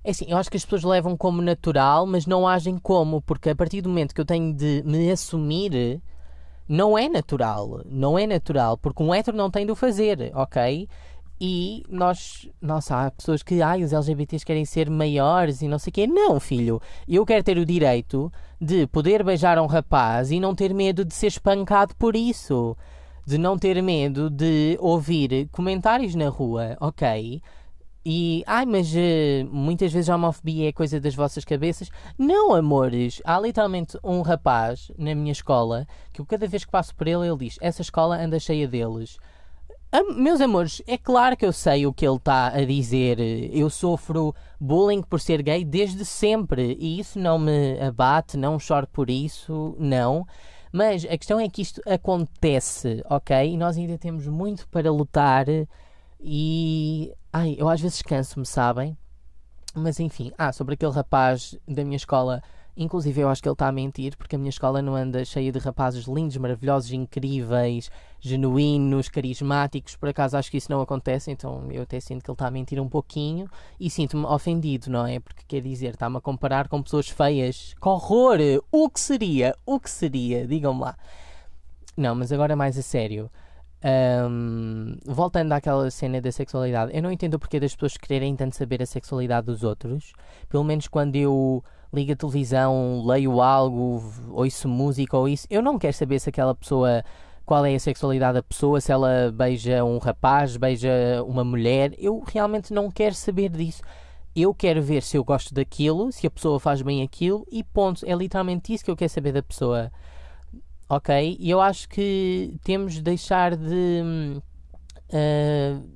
É 0.03 0.09
assim, 0.11 0.25
eu 0.27 0.37
acho 0.37 0.49
que 0.49 0.57
as 0.57 0.65
pessoas 0.65 0.83
levam 0.83 1.15
como 1.15 1.41
natural, 1.41 2.07
mas 2.07 2.25
não 2.25 2.47
agem 2.47 2.79
como, 2.79 3.21
porque 3.21 3.49
a 3.49 3.55
partir 3.55 3.81
do 3.81 3.89
momento 3.89 4.15
que 4.15 4.21
eu 4.21 4.25
tenho 4.25 4.53
de 4.53 4.81
me 4.85 5.11
assumir, 5.11 6.01
não 6.67 6.97
é 6.97 7.07
natural. 7.07 7.81
Não 7.85 8.17
é 8.17 8.25
natural, 8.25 8.77
porque 8.77 9.03
um 9.03 9.13
hétero 9.13 9.37
não 9.37 9.51
tem 9.51 9.65
de 9.65 9.71
o 9.71 9.75
fazer, 9.75 10.31
ok? 10.33 10.87
E 11.39 11.83
nós, 11.89 12.47
nossa, 12.61 13.05
há 13.05 13.11
pessoas 13.11 13.43
que, 13.43 13.61
ai, 13.61 13.83
os 13.83 13.91
LGBTs 13.91 14.45
querem 14.45 14.63
ser 14.63 14.89
maiores 14.89 15.61
e 15.61 15.67
não 15.67 15.77
sei 15.77 15.91
o 15.91 15.93
quê. 15.93 16.07
Não, 16.07 16.39
filho. 16.39 16.81
Eu 17.07 17.25
quero 17.25 17.43
ter 17.43 17.57
o 17.57 17.65
direito 17.65 18.31
de 18.59 18.87
poder 18.87 19.23
beijar 19.23 19.59
um 19.59 19.65
rapaz 19.65 20.31
e 20.31 20.39
não 20.39 20.55
ter 20.55 20.73
medo 20.73 21.03
de 21.03 21.13
ser 21.13 21.27
espancado 21.27 21.93
por 21.95 22.15
isso 22.15 22.75
de 23.25 23.37
não 23.37 23.57
ter 23.57 23.81
medo 23.81 24.29
de 24.29 24.77
ouvir 24.79 25.49
comentários 25.51 26.13
na 26.13 26.29
rua, 26.29 26.77
ok? 26.79 27.41
E, 28.05 28.43
ai, 28.45 28.67
mas 28.67 28.93
uh, 28.93 29.49
muitas 29.51 29.91
vezes 29.91 30.11
a 30.11 30.15
homofobia 30.15 30.69
é 30.69 30.71
coisa 30.71 30.99
das 30.99 31.15
vossas 31.15 31.43
cabeças. 31.43 31.89
Não, 32.19 32.53
amores. 32.53 33.19
Há 33.25 33.39
literalmente 33.39 33.97
um 34.03 34.21
rapaz 34.21 34.91
na 34.95 35.15
minha 35.15 35.31
escola 35.31 35.87
que 36.13 36.21
eu, 36.21 36.25
cada 36.25 36.47
vez 36.47 36.63
que 36.63 36.71
passo 36.71 36.95
por 36.95 37.07
ele, 37.07 37.27
ele 37.27 37.37
diz: 37.37 37.57
Essa 37.59 37.81
escola 37.81 38.17
anda 38.17 38.39
cheia 38.39 38.67
deles. 38.67 39.17
meus 40.15 40.39
amores, 40.39 40.83
é 40.85 40.99
claro 40.99 41.35
que 41.35 41.45
eu 41.45 41.51
sei 41.51 41.87
o 41.87 41.93
que 41.93 42.05
ele 42.05 42.17
está 42.17 42.49
a 42.49 42.63
dizer. 42.63 43.19
Eu 43.51 43.71
sofro 43.71 44.35
bullying 44.59 45.01
por 45.01 45.19
ser 45.19 45.41
gay 45.41 45.65
desde 45.65 46.05
sempre 46.05 46.77
e 46.79 46.99
isso 46.99 47.17
não 47.17 47.39
me 47.39 47.79
abate, 47.79 48.37
não 48.37 48.59
choro 48.59 48.87
por 48.87 49.09
isso, 49.09 49.75
não. 49.79 50.27
Mas 50.71 51.05
a 51.05 51.17
questão 51.17 51.39
é 51.39 51.49
que 51.49 51.61
isto 51.63 51.81
acontece, 51.87 53.01
ok? 53.09 53.53
E 53.53 53.57
nós 53.57 53.77
ainda 53.77 53.97
temos 53.97 54.27
muito 54.27 54.67
para 54.67 54.91
lutar 54.91 55.47
e. 56.19 57.11
Ai, 57.37 57.53
eu 57.59 57.67
às 57.67 57.81
vezes 57.81 58.01
canso-me, 58.01 58.45
sabem? 58.45 58.97
Mas 59.73 59.99
enfim, 59.99 60.31
ah, 60.37 60.53
sobre 60.53 60.75
aquele 60.75 60.93
rapaz 60.93 61.53
da 61.67 61.83
minha 61.83 61.97
escola 61.97 62.41
Inclusive, 62.77 63.21
eu 63.21 63.29
acho 63.29 63.41
que 63.41 63.47
ele 63.47 63.53
está 63.53 63.69
a 63.69 63.71
mentir, 63.71 64.17
porque 64.17 64.35
a 64.35 64.39
minha 64.39 64.49
escola 64.49 64.81
não 64.81 64.95
anda 64.95 65.23
cheia 65.23 65.49
de 65.49 65.59
rapazes 65.59 66.07
lindos, 66.07 66.35
maravilhosos, 66.35 66.91
incríveis, 66.91 67.89
genuínos, 68.19 69.07
carismáticos. 69.07 69.95
Por 69.95 70.09
acaso, 70.09 70.35
acho 70.35 70.51
que 70.51 70.57
isso 70.57 70.69
não 70.69 70.81
acontece, 70.81 71.31
então 71.31 71.71
eu 71.71 71.83
até 71.83 72.01
sinto 72.01 72.21
que 72.21 72.29
ele 72.29 72.35
está 72.35 72.47
a 72.47 72.51
mentir 72.51 72.77
um 72.81 72.89
pouquinho 72.89 73.49
e 73.79 73.89
sinto-me 73.89 74.25
ofendido, 74.25 74.89
não 74.89 75.07
é? 75.07 75.21
Porque 75.21 75.43
quer 75.47 75.61
dizer, 75.61 75.91
está-me 75.93 76.17
a 76.17 76.21
comparar 76.21 76.67
com 76.67 76.83
pessoas 76.83 77.07
feias. 77.07 77.73
Que 77.81 77.87
horror! 77.87 78.39
O 78.69 78.89
que 78.89 78.99
seria? 78.99 79.55
O 79.65 79.79
que 79.79 79.89
seria? 79.89 80.45
Digam-me 80.45 80.81
lá. 80.81 80.97
Não, 81.95 82.13
mas 82.13 82.33
agora 82.33 82.57
mais 82.57 82.77
a 82.77 82.81
sério. 82.81 83.31
Um, 83.83 84.97
voltando 85.05 85.51
àquela 85.51 85.91
cena 85.91 86.19
da 86.19 86.31
sexualidade, 86.31 86.91
eu 86.95 87.03
não 87.03 87.11
entendo 87.11 87.35
o 87.35 87.39
porquê 87.39 87.59
das 87.59 87.75
pessoas 87.75 87.97
quererem 87.97 88.35
tanto 88.35 88.55
saber 88.55 88.81
a 88.81 88.85
sexualidade 88.85 89.45
dos 89.45 89.63
outros. 89.63 90.13
Pelo 90.49 90.63
menos 90.63 90.87
quando 90.87 91.15
eu 91.15 91.63
ligo 91.93 92.11
a 92.11 92.15
televisão, 92.15 93.03
leio 93.05 93.41
algo, 93.41 94.03
ouço 94.31 94.67
música 94.67 95.17
ou 95.17 95.29
isso. 95.29 95.47
Eu 95.49 95.61
não 95.61 95.77
quero 95.77 95.93
saber 95.93 96.19
se 96.19 96.29
aquela 96.29 96.55
pessoa 96.55 97.03
qual 97.45 97.63
é 97.65 97.75
a 97.75 97.79
sexualidade 97.79 98.33
da 98.33 98.43
pessoa, 98.43 98.81
se 98.81 98.91
ela 98.91 99.31
beija 99.31 99.85
um 99.85 99.99
rapaz, 99.99 100.57
beija 100.57 101.23
uma 101.27 101.43
mulher. 101.43 101.93
Eu 101.97 102.23
realmente 102.25 102.73
não 102.73 102.89
quero 102.89 103.13
saber 103.13 103.49
disso. 103.49 103.83
Eu 104.35 104.53
quero 104.53 104.81
ver 104.81 105.03
se 105.03 105.15
eu 105.15 105.23
gosto 105.23 105.53
daquilo, 105.53 106.11
se 106.11 106.25
a 106.25 106.31
pessoa 106.31 106.59
faz 106.59 106.81
bem 106.81 107.03
aquilo 107.03 107.45
e 107.51 107.63
ponto. 107.63 108.03
É 108.05 108.13
literalmente 108.15 108.73
isso 108.73 108.83
que 108.83 108.91
eu 108.91 108.95
quero 108.95 109.11
saber 109.11 109.31
da 109.31 109.43
pessoa. 109.43 109.91
Ok? 110.87 111.37
E 111.39 111.49
eu 111.49 111.59
acho 111.59 111.89
que 111.89 112.57
temos 112.63 112.93
de 112.93 113.01
deixar 113.01 113.55
de. 113.55 114.41
Uh, 115.09 115.95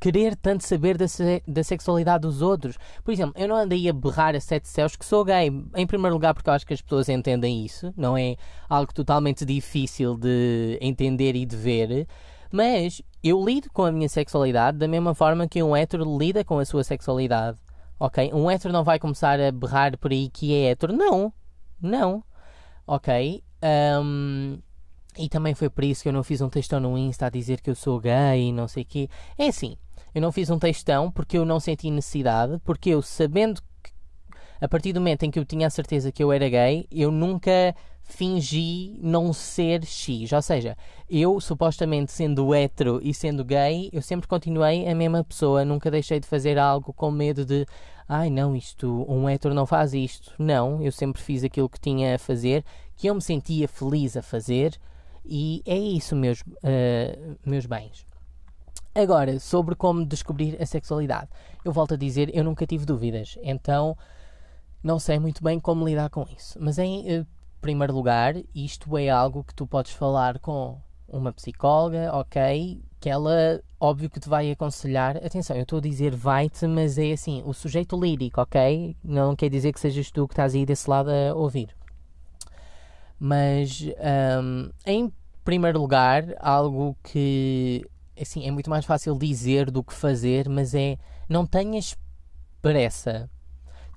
querer 0.00 0.34
tanto 0.36 0.64
saber 0.64 0.96
da, 0.96 1.06
se 1.06 1.42
da 1.46 1.62
sexualidade 1.62 2.22
dos 2.22 2.42
outros. 2.42 2.76
Por 3.04 3.12
exemplo, 3.12 3.34
eu 3.36 3.46
não 3.46 3.56
andei 3.56 3.88
a 3.88 3.92
berrar 3.92 4.34
a 4.34 4.40
sete 4.40 4.68
céus 4.68 4.96
que 4.96 5.04
sou 5.04 5.24
gay. 5.24 5.48
Em 5.74 5.86
primeiro 5.86 6.14
lugar, 6.14 6.34
porque 6.34 6.48
eu 6.50 6.54
acho 6.54 6.66
que 6.66 6.74
as 6.74 6.82
pessoas 6.82 7.08
entendem 7.08 7.64
isso. 7.64 7.92
Não 7.96 8.16
é 8.16 8.36
algo 8.68 8.92
totalmente 8.92 9.44
difícil 9.44 10.16
de 10.16 10.78
entender 10.80 11.36
e 11.36 11.46
de 11.46 11.56
ver. 11.56 12.06
Mas 12.50 13.02
eu 13.22 13.44
lido 13.44 13.70
com 13.72 13.84
a 13.84 13.92
minha 13.92 14.08
sexualidade 14.08 14.78
da 14.78 14.88
mesma 14.88 15.14
forma 15.14 15.48
que 15.48 15.62
um 15.62 15.76
hétero 15.76 16.18
lida 16.18 16.44
com 16.44 16.58
a 16.58 16.64
sua 16.64 16.82
sexualidade. 16.82 17.58
Ok? 17.98 18.32
Um 18.32 18.50
hétero 18.50 18.72
não 18.72 18.84
vai 18.84 18.98
começar 18.98 19.40
a 19.40 19.52
berrar 19.52 19.96
por 19.98 20.10
aí 20.10 20.28
que 20.28 20.54
é 20.54 20.70
hétero. 20.70 20.92
Não. 20.92 21.32
Não. 21.80 22.24
Ok? 22.86 23.42
Um, 23.66 24.58
e 25.18 25.28
também 25.28 25.54
foi 25.54 25.70
por 25.70 25.82
isso 25.82 26.02
que 26.02 26.08
eu 26.08 26.12
não 26.12 26.22
fiz 26.22 26.40
um 26.40 26.48
textão 26.48 26.78
no 26.78 26.96
Insta 26.96 27.26
a 27.26 27.30
dizer 27.30 27.60
que 27.60 27.70
eu 27.70 27.74
sou 27.74 27.98
gay 27.98 28.48
e 28.48 28.52
não 28.52 28.68
sei 28.68 28.82
o 28.82 28.86
quê. 28.86 29.08
É 29.38 29.48
assim, 29.48 29.76
eu 30.14 30.20
não 30.20 30.30
fiz 30.30 30.50
um 30.50 30.58
textão 30.58 31.10
porque 31.10 31.38
eu 31.38 31.44
não 31.44 31.58
senti 31.58 31.90
necessidade, 31.90 32.60
porque 32.64 32.90
eu, 32.90 33.00
sabendo 33.00 33.60
que, 33.82 33.90
a 34.60 34.68
partir 34.68 34.92
do 34.92 35.00
momento 35.00 35.24
em 35.24 35.30
que 35.30 35.38
eu 35.38 35.44
tinha 35.44 35.66
a 35.66 35.70
certeza 35.70 36.12
que 36.12 36.22
eu 36.22 36.30
era 36.30 36.48
gay, 36.48 36.86
eu 36.90 37.10
nunca 37.10 37.74
fingi 38.02 38.98
não 39.02 39.32
ser 39.32 39.84
X. 39.84 40.32
Ou 40.32 40.42
seja, 40.42 40.76
eu, 41.08 41.40
supostamente 41.40 42.12
sendo 42.12 42.54
hétero 42.54 43.00
e 43.02 43.12
sendo 43.12 43.44
gay, 43.44 43.88
eu 43.92 44.02
sempre 44.02 44.28
continuei 44.28 44.86
a 44.86 44.94
mesma 44.94 45.24
pessoa, 45.24 45.64
nunca 45.64 45.90
deixei 45.90 46.20
de 46.20 46.26
fazer 46.26 46.58
algo 46.58 46.92
com 46.92 47.10
medo 47.10 47.44
de 47.44 47.66
ai 48.08 48.30
não, 48.30 48.54
isto, 48.54 49.04
um 49.08 49.28
hétero 49.28 49.54
não 49.54 49.66
faz 49.66 49.92
isto. 49.92 50.32
Não, 50.38 50.80
eu 50.80 50.92
sempre 50.92 51.20
fiz 51.20 51.42
aquilo 51.42 51.68
que 51.68 51.80
tinha 51.80 52.14
a 52.14 52.18
fazer, 52.18 52.64
que 52.96 53.06
eu 53.08 53.14
me 53.14 53.22
sentia 53.22 53.68
feliz 53.68 54.16
a 54.16 54.22
fazer 54.22 54.78
e 55.24 55.62
é 55.66 55.76
isso, 55.76 56.14
meus, 56.14 56.40
uh, 56.40 57.36
meus 57.44 57.66
bens. 57.66 58.06
Agora, 58.94 59.38
sobre 59.38 59.74
como 59.74 60.06
descobrir 60.06 60.60
a 60.60 60.64
sexualidade. 60.64 61.28
Eu 61.64 61.72
volto 61.72 61.94
a 61.94 61.96
dizer, 61.96 62.34
eu 62.34 62.42
nunca 62.42 62.66
tive 62.66 62.86
dúvidas, 62.86 63.36
então 63.42 63.96
não 64.82 64.98
sei 64.98 65.18
muito 65.18 65.42
bem 65.42 65.60
como 65.60 65.86
lidar 65.86 66.08
com 66.08 66.24
isso. 66.34 66.56
Mas 66.60 66.78
em 66.78 67.20
uh, 67.20 67.26
primeiro 67.60 67.92
lugar, 67.92 68.34
isto 68.54 68.96
é 68.96 69.10
algo 69.10 69.44
que 69.44 69.54
tu 69.54 69.66
podes 69.66 69.92
falar 69.92 70.38
com 70.38 70.80
uma 71.08 71.32
psicóloga, 71.32 72.10
ok? 72.14 72.82
Que 73.00 73.10
ela, 73.10 73.60
óbvio 73.78 74.08
que 74.08 74.20
te 74.20 74.28
vai 74.28 74.50
aconselhar. 74.50 75.16
Atenção, 75.18 75.56
eu 75.56 75.62
estou 75.62 75.78
a 75.78 75.82
dizer 75.82 76.14
vai-te, 76.14 76.66
mas 76.66 76.96
é 76.98 77.12
assim, 77.12 77.42
o 77.44 77.52
sujeito 77.52 78.00
lírico, 78.00 78.40
ok? 78.40 78.96
Não 79.02 79.36
quer 79.36 79.50
dizer 79.50 79.72
que 79.72 79.80
sejas 79.80 80.10
tu 80.10 80.26
que 80.26 80.32
estás 80.34 80.54
aí 80.54 80.64
desse 80.64 80.88
lado 80.88 81.10
a 81.10 81.34
ouvir. 81.34 81.74
Mas, 83.18 83.82
um, 84.42 84.70
em 84.84 85.12
primeiro 85.44 85.80
lugar, 85.80 86.24
algo 86.40 86.96
que 87.02 87.86
assim, 88.20 88.46
é 88.46 88.50
muito 88.50 88.70
mais 88.70 88.84
fácil 88.84 89.16
dizer 89.18 89.70
do 89.70 89.82
que 89.82 89.92
fazer, 89.92 90.48
mas 90.48 90.74
é 90.74 90.96
não 91.28 91.46
tenhas 91.46 91.96
pressa. 92.62 93.30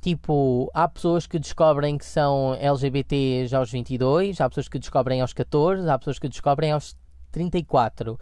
Tipo, 0.02 0.70
há 0.74 0.88
pessoas 0.88 1.28
que 1.28 1.38
descobrem 1.40 1.98
que 1.98 2.06
são 2.06 2.56
LGBTs 2.56 3.54
aos 3.54 3.72
22, 3.72 4.40
há 4.40 4.48
pessoas 4.48 4.70
que 4.70 4.80
descobrem 4.80 5.22
aos 5.22 5.34
14, 5.34 5.90
há 5.90 5.98
pessoas 5.98 6.20
que 6.20 6.30
descobrem 6.30 6.72
aos 6.72 6.96
34. 7.32 8.18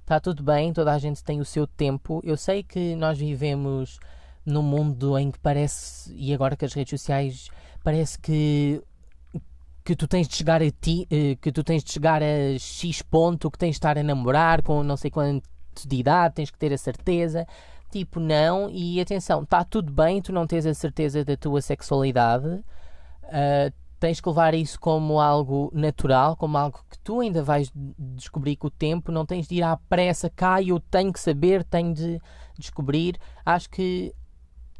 Está 0.00 0.20
tudo 0.20 0.42
bem, 0.42 0.72
toda 0.72 0.92
a 0.92 0.98
gente 0.98 1.24
tem 1.24 1.40
o 1.40 1.44
seu 1.44 1.66
tempo. 1.66 2.20
Eu 2.22 2.36
sei 2.36 2.62
que 2.62 2.94
nós 2.96 3.16
vivemos 3.18 3.98
num 4.44 4.62
mundo 4.62 5.16
em 5.18 5.30
que 5.30 5.38
parece, 5.38 6.12
e 6.14 6.34
agora 6.34 6.56
com 6.56 6.64
as 6.64 6.74
redes 6.74 7.00
sociais, 7.00 7.48
parece 7.82 8.18
que 8.18 8.82
que 9.84 9.96
tu 9.96 10.06
tens 10.06 10.28
de 10.28 10.36
chegar 10.36 10.62
a 10.62 10.70
ti, 10.70 11.06
eh, 11.10 11.36
que 11.40 11.50
tu 11.50 11.64
tens 11.64 11.82
de 11.82 11.92
chegar 11.92 12.22
a 12.22 12.58
X 12.58 13.02
ponto, 13.02 13.50
que 13.50 13.58
tens 13.58 13.70
de 13.70 13.76
estar 13.76 13.98
a 13.98 14.02
namorar 14.02 14.62
com 14.62 14.82
não 14.82 14.96
sei 14.96 15.10
quanto 15.10 15.48
de 15.86 15.96
idade, 15.96 16.34
tens 16.34 16.50
que 16.50 16.58
ter 16.58 16.72
a 16.72 16.78
certeza. 16.78 17.46
Tipo, 17.90 18.20
não, 18.20 18.70
e 18.70 19.00
atenção, 19.00 19.42
está 19.42 19.64
tudo 19.64 19.92
bem 19.92 20.22
tu 20.22 20.32
não 20.32 20.46
tens 20.46 20.64
a 20.64 20.72
certeza 20.72 21.24
da 21.24 21.36
tua 21.36 21.60
sexualidade, 21.60 22.46
uh, 22.48 23.72
tens 24.00 24.18
que 24.20 24.28
levar 24.28 24.54
isso 24.54 24.80
como 24.80 25.20
algo 25.20 25.70
natural, 25.74 26.34
como 26.36 26.56
algo 26.56 26.80
que 26.90 26.98
tu 27.00 27.20
ainda 27.20 27.42
vais 27.42 27.70
descobrir 27.98 28.56
com 28.56 28.68
o 28.68 28.70
tempo, 28.70 29.12
não 29.12 29.26
tens 29.26 29.46
de 29.46 29.56
ir 29.56 29.62
à 29.62 29.76
pressa, 29.76 30.30
cá 30.30 30.62
eu 30.62 30.80
tenho 30.80 31.12
que 31.12 31.20
saber, 31.20 31.62
tenho 31.64 31.92
de 31.92 32.20
descobrir. 32.58 33.16
Acho 33.44 33.68
que, 33.68 34.14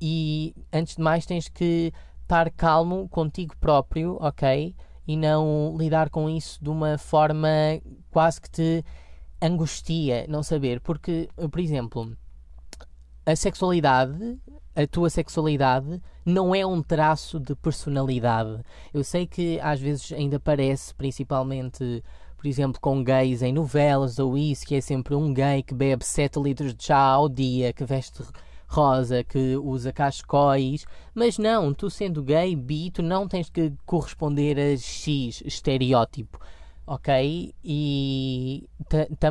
e 0.01 0.55
antes 0.73 0.97
de 0.97 1.03
mais, 1.03 1.27
tens 1.27 1.49
que 1.49 1.93
estar 2.23 2.51
calmo 2.51 3.09
contigo 3.11 3.55
próprio, 3.61 4.17
ok? 4.21 4.75
E 5.07 5.17
não 5.17 5.75
lidar 5.77 6.11
com 6.11 6.29
isso 6.29 6.63
de 6.63 6.71
uma 6.71 6.97
forma 6.99 7.49
quase 8.11 8.41
que 8.41 8.51
te 8.51 8.85
angustia 9.41 10.27
não 10.29 10.43
saber. 10.43 10.81
Porque, 10.81 11.29
por 11.51 11.61
exemplo, 11.61 12.17
a 13.27 13.35
sexualidade, 13.35 14.39
a 14.75 14.87
tua 14.87 15.11
sexualidade, 15.11 16.01
não 16.25 16.55
é 16.55 16.65
um 16.65 16.83
traço 16.83 17.41
de 17.41 17.55
personalidade. 17.55 18.63
Eu 18.95 19.03
sei 19.03 19.27
que 19.27 19.59
às 19.61 19.81
vezes 19.81 20.13
ainda 20.13 20.39
parece, 20.39 20.95
principalmente, 20.95 22.03
por 22.37 22.47
exemplo, 22.47 22.81
com 22.81 23.03
gays 23.03 23.43
em 23.43 23.53
novelas 23.53 24.19
ou 24.19 24.39
isso, 24.39 24.67
que 24.67 24.75
é 24.75 24.81
sempre 24.81 25.15
um 25.15 25.35
gay 25.35 25.63
que 25.63 25.75
bebe 25.75 26.05
7 26.05 26.41
litros 26.41 26.75
de 26.75 26.85
chá 26.85 26.99
ao 26.99 27.29
dia, 27.29 27.73
que 27.73 27.85
veste 27.85 28.23
rosa, 28.73 29.23
que 29.23 29.57
usa 29.57 29.93
cascóis, 29.93 30.87
mas 31.15 31.37
não, 31.37 31.75
tu 31.75 31.91
sendo 31.91 32.23
gay, 32.23 32.57
bi, 32.57 32.91
tu 32.91 33.03
não 33.03 33.29
tens 33.29 33.51
que 33.51 33.71
corresponder 33.85 34.59
a 34.59 34.77
X 34.77 35.43
estereótipo, 35.45 36.41
ok? 36.87 37.55
E, 37.63 38.67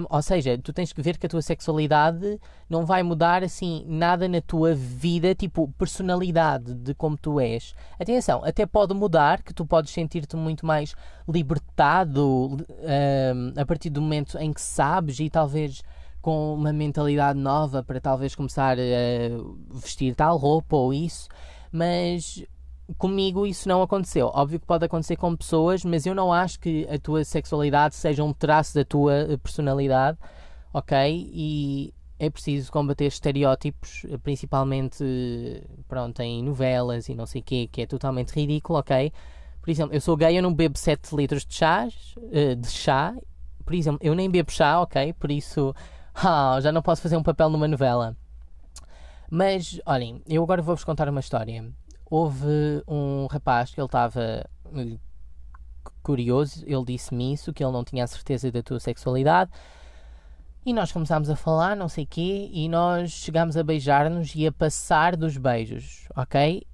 ou 0.09 0.21
seja, 0.21 0.59
tu 0.59 0.71
tens 0.71 0.93
que 0.93 1.01
ver 1.01 1.17
que 1.17 1.25
a 1.25 1.29
tua 1.29 1.41
sexualidade 1.41 2.39
não 2.69 2.85
vai 2.85 3.01
mudar 3.01 3.43
assim 3.43 3.83
nada 3.87 4.27
na 4.27 4.41
tua 4.41 4.75
vida, 4.75 5.33
tipo 5.33 5.67
personalidade 5.75 6.75
de 6.75 6.93
como 6.93 7.17
tu 7.17 7.39
és. 7.39 7.73
Atenção, 7.99 8.45
até 8.45 8.67
pode 8.67 8.93
mudar, 8.93 9.41
que 9.41 9.55
tu 9.55 9.65
podes 9.65 9.91
sentir-te 9.91 10.35
muito 10.35 10.67
mais 10.67 10.93
libertado 11.27 12.57
uh, 12.59 13.59
a 13.59 13.65
partir 13.65 13.89
do 13.89 14.03
momento 14.03 14.37
em 14.37 14.53
que 14.53 14.61
sabes 14.61 15.19
e 15.19 15.31
talvez 15.31 15.81
com 16.21 16.53
uma 16.53 16.71
mentalidade 16.71 17.39
nova 17.39 17.83
para 17.83 17.99
talvez 17.99 18.35
começar 18.35 18.77
a 18.77 19.73
vestir 19.73 20.15
tal 20.15 20.37
roupa 20.37 20.75
ou 20.75 20.93
isso, 20.93 21.27
mas 21.71 22.45
comigo 22.97 23.45
isso 23.45 23.67
não 23.67 23.81
aconteceu. 23.81 24.31
Óbvio 24.33 24.59
que 24.59 24.65
pode 24.65 24.85
acontecer 24.85 25.15
com 25.15 25.35
pessoas, 25.35 25.83
mas 25.83 26.05
eu 26.05 26.13
não 26.13 26.31
acho 26.31 26.59
que 26.59 26.87
a 26.89 26.99
tua 26.99 27.23
sexualidade 27.23 27.95
seja 27.95 28.23
um 28.23 28.33
traço 28.33 28.75
da 28.75 28.85
tua 28.85 29.39
personalidade, 29.41 30.17
ok? 30.73 31.29
E 31.33 31.93
é 32.19 32.29
preciso 32.29 32.71
combater 32.71 33.05
estereótipos, 33.05 34.05
principalmente 34.21 35.03
pronto, 35.87 36.19
em 36.21 36.43
novelas 36.43 37.09
e 37.09 37.15
não 37.15 37.25
sei 37.25 37.41
o 37.41 37.43
quê, 37.43 37.67
que 37.71 37.81
é 37.81 37.87
totalmente 37.87 38.31
ridículo, 38.31 38.79
ok? 38.79 39.11
Por 39.61 39.69
exemplo, 39.69 39.95
eu 39.95 40.01
sou 40.01 40.17
gay, 40.17 40.37
eu 40.37 40.43
não 40.43 40.53
bebo 40.53 40.77
7 40.77 41.15
litros 41.15 41.45
de 41.45 41.53
chá, 41.53 41.87
eh, 42.31 42.55
de 42.55 42.69
chá. 42.69 43.15
Por 43.63 43.75
exemplo, 43.75 43.99
eu 44.01 44.15
nem 44.15 44.29
bebo 44.29 44.51
chá, 44.51 44.81
ok? 44.81 45.13
Por 45.13 45.31
isso 45.31 45.73
ah, 46.23 46.59
já 46.61 46.71
não 46.71 46.81
posso 46.81 47.01
fazer 47.01 47.17
um 47.17 47.23
papel 47.23 47.49
numa 47.49 47.67
novela. 47.67 48.15
Mas, 49.29 49.79
olhem, 49.85 50.21
eu 50.27 50.43
agora 50.43 50.61
vou-vos 50.61 50.83
contar 50.83 51.07
uma 51.07 51.21
história. 51.21 51.71
Houve 52.09 52.83
um 52.87 53.27
rapaz 53.31 53.71
que 53.73 53.79
ele 53.79 53.85
estava 53.85 54.45
eh, 54.75 54.97
curioso, 56.03 56.63
ele 56.65 56.83
disse-me 56.85 57.33
isso, 57.33 57.53
que 57.53 57.63
ele 57.63 57.71
não 57.71 57.83
tinha 57.83 58.03
a 58.03 58.07
certeza 58.07 58.51
da 58.51 58.61
tua 58.61 58.79
sexualidade. 58.79 59.49
E 60.65 60.73
nós 60.73 60.91
começámos 60.91 61.29
a 61.29 61.35
falar, 61.35 61.75
não 61.75 61.87
sei 61.87 62.03
o 62.03 62.07
quê, 62.07 62.49
e 62.51 62.67
nós 62.69 63.11
chegámos 63.11 63.57
a 63.57 63.63
beijar-nos 63.63 64.35
e 64.35 64.45
a 64.45 64.51
passar 64.51 65.15
dos 65.15 65.37
beijos, 65.37 66.07
ok? 66.15 66.67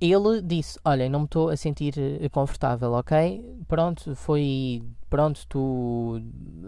Ele 0.00 0.40
disse: 0.40 0.78
Olha, 0.84 1.08
não 1.08 1.20
me 1.20 1.24
estou 1.26 1.50
a 1.50 1.56
sentir 1.56 1.94
eh, 1.98 2.28
confortável, 2.30 2.92
ok? 2.92 3.44
Pronto, 3.68 4.14
foi 4.16 4.82
pronto, 5.10 5.44
tu 5.48 6.20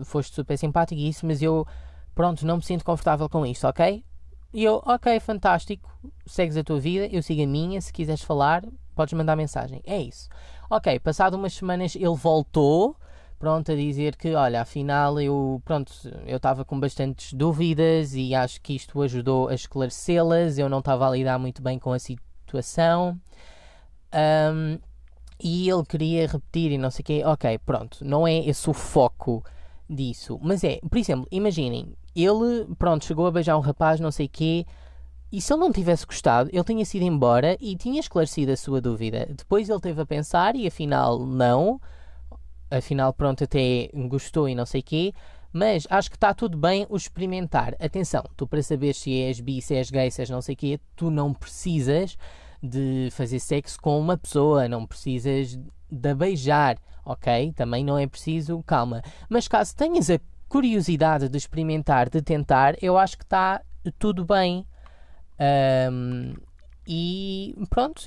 foste 0.04 0.34
super 0.34 0.58
simpático 0.58 1.00
e 1.00 1.08
isso, 1.08 1.24
mas 1.24 1.40
eu, 1.40 1.66
pronto, 2.14 2.44
não 2.44 2.56
me 2.56 2.62
sinto 2.62 2.84
confortável 2.84 3.28
com 3.28 3.46
isto, 3.46 3.66
ok? 3.66 4.04
E 4.52 4.64
eu, 4.64 4.82
ok, 4.84 5.18
fantástico, 5.20 5.90
segues 6.26 6.56
a 6.58 6.64
tua 6.64 6.78
vida, 6.78 7.06
eu 7.06 7.22
sigo 7.22 7.42
a 7.42 7.46
minha, 7.46 7.80
se 7.80 7.92
quiseres 7.92 8.20
falar, 8.20 8.62
podes 8.94 9.14
mandar 9.14 9.34
mensagem. 9.36 9.80
É 9.86 9.98
isso. 9.98 10.28
Ok, 10.68 10.98
passado 11.00 11.34
umas 11.34 11.54
semanas 11.54 11.94
ele 11.96 12.14
voltou, 12.14 12.96
pronto, 13.38 13.72
a 13.72 13.74
dizer 13.74 14.16
que, 14.16 14.34
olha, 14.34 14.60
afinal 14.60 15.18
eu, 15.20 15.62
pronto, 15.64 15.92
eu 16.26 16.36
estava 16.36 16.64
com 16.66 16.78
bastantes 16.78 17.32
dúvidas 17.32 18.14
e 18.14 18.34
acho 18.34 18.60
que 18.60 18.74
isto 18.74 19.00
ajudou 19.00 19.48
a 19.48 19.54
esclarecê-las, 19.54 20.58
eu 20.58 20.68
não 20.68 20.80
estava 20.80 21.08
a 21.08 21.10
lidar 21.12 21.38
muito 21.38 21.62
bem 21.62 21.78
com 21.78 21.92
a 21.92 21.98
situação. 21.98 22.31
Um, 24.14 24.78
e 25.42 25.68
ele 25.68 25.84
queria 25.84 26.26
repetir 26.26 26.70
e 26.70 26.78
não 26.78 26.90
sei 26.90 27.02
o 27.02 27.04
quê. 27.04 27.22
Ok, 27.24 27.58
pronto, 27.58 28.04
não 28.04 28.26
é 28.26 28.38
esse 28.38 28.70
o 28.70 28.72
foco 28.72 29.44
disso. 29.90 30.38
Mas 30.40 30.62
é, 30.62 30.78
por 30.88 30.96
exemplo, 30.98 31.26
imaginem, 31.30 31.94
ele, 32.14 32.66
pronto, 32.78 33.04
chegou 33.04 33.26
a 33.26 33.30
beijar 33.30 33.56
um 33.56 33.60
rapaz, 33.60 33.98
não 33.98 34.12
sei 34.12 34.26
o 34.26 34.30
quê. 34.30 34.66
E 35.32 35.40
se 35.40 35.52
ele 35.52 35.60
não 35.60 35.72
tivesse 35.72 36.06
gostado, 36.06 36.50
ele 36.52 36.62
tinha 36.62 36.84
sido 36.84 37.02
embora 37.02 37.56
e 37.58 37.74
tinha 37.74 37.98
esclarecido 37.98 38.52
a 38.52 38.56
sua 38.56 38.80
dúvida. 38.80 39.26
Depois 39.30 39.68
ele 39.68 39.80
teve 39.80 40.00
a 40.00 40.06
pensar 40.06 40.54
e 40.54 40.66
afinal 40.66 41.18
não. 41.18 41.80
Afinal, 42.70 43.12
pronto, 43.12 43.42
até 43.44 43.88
gostou 44.08 44.48
e 44.48 44.54
não 44.54 44.66
sei 44.66 44.80
o 44.80 44.84
quê. 44.84 45.14
Mas 45.52 45.86
acho 45.90 46.10
que 46.10 46.16
está 46.16 46.32
tudo 46.32 46.56
bem 46.56 46.86
o 46.88 46.96
experimentar. 46.96 47.74
Atenção, 47.80 48.24
tu 48.36 48.46
para 48.46 48.62
saber 48.62 48.94
se 48.94 49.12
és 49.22 49.40
bi, 49.40 49.60
se 49.60 49.74
és 49.74 49.90
gay, 49.90 50.10
se 50.10 50.22
és 50.22 50.30
não 50.30 50.40
sei 50.40 50.54
o 50.54 50.56
quê, 50.56 50.80
tu 50.94 51.10
não 51.10 51.34
precisas 51.34 52.16
de 52.62 53.08
fazer 53.10 53.40
sexo 53.40 53.80
com 53.80 53.98
uma 53.98 54.16
pessoa, 54.16 54.68
não 54.68 54.86
precisas 54.86 55.58
de 55.90 56.14
beijar, 56.14 56.78
ok? 57.04 57.52
Também 57.52 57.84
não 57.84 57.98
é 57.98 58.06
preciso, 58.06 58.62
calma. 58.62 59.02
Mas 59.28 59.48
caso 59.48 59.74
tenhas 59.74 60.08
a 60.08 60.20
curiosidade 60.48 61.28
de 61.28 61.36
experimentar, 61.36 62.08
de 62.08 62.22
tentar, 62.22 62.76
eu 62.82 62.96
acho 62.96 63.18
que 63.18 63.24
está 63.24 63.60
tudo 63.98 64.24
bem. 64.24 64.66
Um, 65.90 66.34
e 66.86 67.54
pronto, 67.68 68.02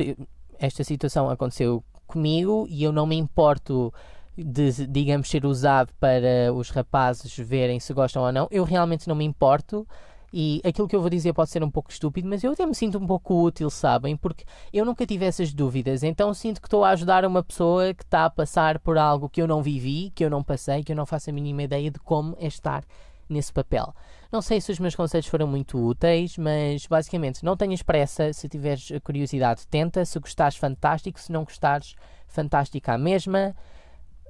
esta 0.60 0.84
situação 0.84 1.30
aconteceu 1.30 1.84
comigo 2.08 2.66
e 2.70 2.84
eu 2.84 2.92
não 2.92 3.06
me 3.06 3.16
importo 3.16 3.94
de, 4.38 4.86
digamos, 4.88 5.30
ser 5.30 5.46
usado 5.46 5.92
para 6.00 6.54
os 6.54 6.70
rapazes 6.70 7.36
verem 7.38 7.80
se 7.80 7.94
gostam 7.94 8.24
ou 8.24 8.32
não. 8.32 8.48
Eu 8.52 8.64
realmente 8.64 9.08
não 9.08 9.16
me 9.16 9.26
importo. 9.26 9.88
E 10.34 10.62
aquilo 10.66 10.88
que 10.88 10.96
eu 10.96 11.02
vou 11.02 11.10
dizer 11.10 11.34
pode 11.34 11.50
ser 11.50 11.64
um 11.64 11.72
pouco 11.72 11.92
estúpido, 11.92 12.28
mas 12.28 12.44
eu 12.44 12.52
até 12.52 12.66
me 12.66 12.76
sinto 12.76 12.98
um 12.98 13.08
pouco 13.08 13.44
útil, 13.44 13.70
sabem? 13.70 14.18
Porque 14.18 14.44
eu 14.74 14.86
nunca 14.86 15.06
tive 15.06 15.26
essas 15.26 15.54
dúvidas. 15.54 16.04
Então 16.04 16.34
sinto 16.34 16.62
que 16.62 16.68
estou 16.68 16.84
a 16.84 16.90
ajudar 16.90 17.26
uma 17.26 17.44
pessoa 17.44 17.94
que 17.94 18.04
está 18.04 18.26
a 18.26 18.30
passar 18.30 18.80
por 18.80 18.98
algo 18.98 19.30
que 19.30 19.42
eu 19.42 19.48
não 19.48 19.62
vivi, 19.62 20.12
que 20.14 20.26
eu 20.26 20.30
não 20.30 20.44
passei, 20.44 20.84
que 20.84 20.92
eu 20.92 20.96
não 20.96 21.06
faço 21.06 21.30
a 21.30 21.34
mínima 21.34 21.64
ideia 21.64 21.90
de 21.90 22.00
como 22.00 22.36
é 22.40 22.48
estar 22.48 22.84
nesse 23.30 23.52
papel. 23.52 23.94
Não 24.32 24.42
sei 24.42 24.60
se 24.60 24.72
os 24.72 24.80
meus 24.80 24.96
conselhos 24.96 25.28
foram 25.28 25.48
muito 25.48 25.78
úteis, 25.78 26.38
mas 26.38 26.86
basicamente 26.88 27.44
não 27.44 27.56
tenhas 27.56 27.82
pressa. 27.82 28.34
Se 28.34 28.50
tiveres 28.50 28.92
curiosidade, 29.04 29.68
tenta. 29.68 30.04
Se 30.06 30.20
gostares, 30.20 30.58
fantástico. 30.58 31.20
Se 31.20 31.32
não 31.32 31.44
gostares, 31.44 31.96
fantástico 32.28 32.92
à 32.92 32.98
mesma. 32.98 33.56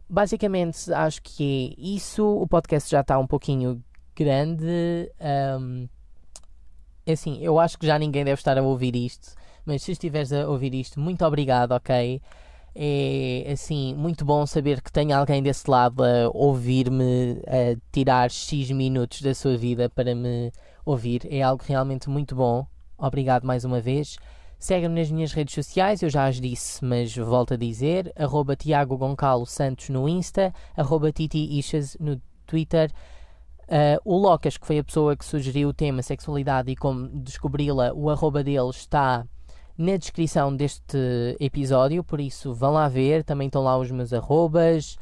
Basicamente, 0.07 0.93
acho 0.93 1.21
que 1.21 1.75
é 1.77 1.81
isso. 1.81 2.23
O 2.23 2.47
podcast 2.47 2.89
já 2.89 3.01
está 3.01 3.17
um 3.17 3.25
pouquinho 3.25 3.83
grande. 4.15 5.11
Um, 5.59 5.87
é 7.05 7.13
assim, 7.13 7.37
eu 7.41 7.59
acho 7.59 7.77
que 7.77 7.85
já 7.85 7.99
ninguém 7.99 8.23
deve 8.25 8.39
estar 8.39 8.57
a 8.57 8.63
ouvir 8.63 8.95
isto, 8.95 9.35
mas 9.65 9.83
se 9.83 9.91
estiveres 9.91 10.33
a 10.33 10.47
ouvir 10.49 10.73
isto, 10.73 10.99
muito 10.99 11.23
obrigado, 11.25 11.71
ok? 11.73 12.21
É 12.77 13.51
assim, 13.53 13.93
muito 13.95 14.25
bom 14.25 14.45
saber 14.45 14.81
que 14.81 14.91
tem 14.91 15.13
alguém 15.13 15.41
desse 15.41 15.69
lado 15.69 16.03
a 16.03 16.29
ouvir-me, 16.33 17.41
a 17.47 17.77
tirar 17.91 18.29
X 18.29 18.71
minutos 18.71 19.21
da 19.21 19.33
sua 19.33 19.55
vida 19.55 19.89
para 19.89 20.13
me 20.13 20.51
ouvir. 20.85 21.21
É 21.29 21.41
algo 21.41 21.63
realmente 21.65 22.09
muito 22.09 22.35
bom. 22.35 22.67
Obrigado 22.97 23.45
mais 23.45 23.63
uma 23.63 23.79
vez. 23.79 24.17
Segue-me 24.59 24.99
nas 24.99 25.11
minhas 25.11 25.31
redes 25.31 25.53
sociais, 25.53 26.01
eu 26.01 26.09
já 26.09 26.25
as 26.27 26.39
disse, 26.39 26.83
mas 26.83 27.15
volto 27.15 27.53
a 27.53 27.57
dizer: 27.57 28.11
arroba 28.15 28.55
Tiago 28.55 28.97
Goncalo 28.97 29.45
Santos 29.45 29.89
no 29.89 30.09
Insta, 30.09 30.53
arroba 30.75 31.11
Titi 31.11 31.57
Ixas 31.59 31.95
no 31.99 32.21
Twitter. 32.45 32.91
Uh, 33.67 33.99
o 34.05 34.17
Locas, 34.17 34.57
que 34.57 34.67
foi 34.67 34.77
a 34.77 34.83
pessoa 34.83 35.15
que 35.15 35.25
sugeriu 35.25 35.69
o 35.69 35.73
tema 35.73 36.01
sexualidade 36.01 36.71
e 36.71 36.75
como 36.75 37.07
descobri-la, 37.07 37.91
o 37.93 38.09
arroba 38.09 38.43
dele 38.43 38.69
está 38.69 39.25
na 39.77 39.97
descrição 39.97 40.55
deste 40.55 41.35
episódio, 41.39 42.03
por 42.03 42.19
isso 42.19 42.53
vão 42.53 42.73
lá 42.73 42.87
ver, 42.87 43.23
também 43.23 43.47
estão 43.47 43.63
lá 43.63 43.77
os 43.77 43.91
meus 43.91 44.13
arrobas, 44.13 44.97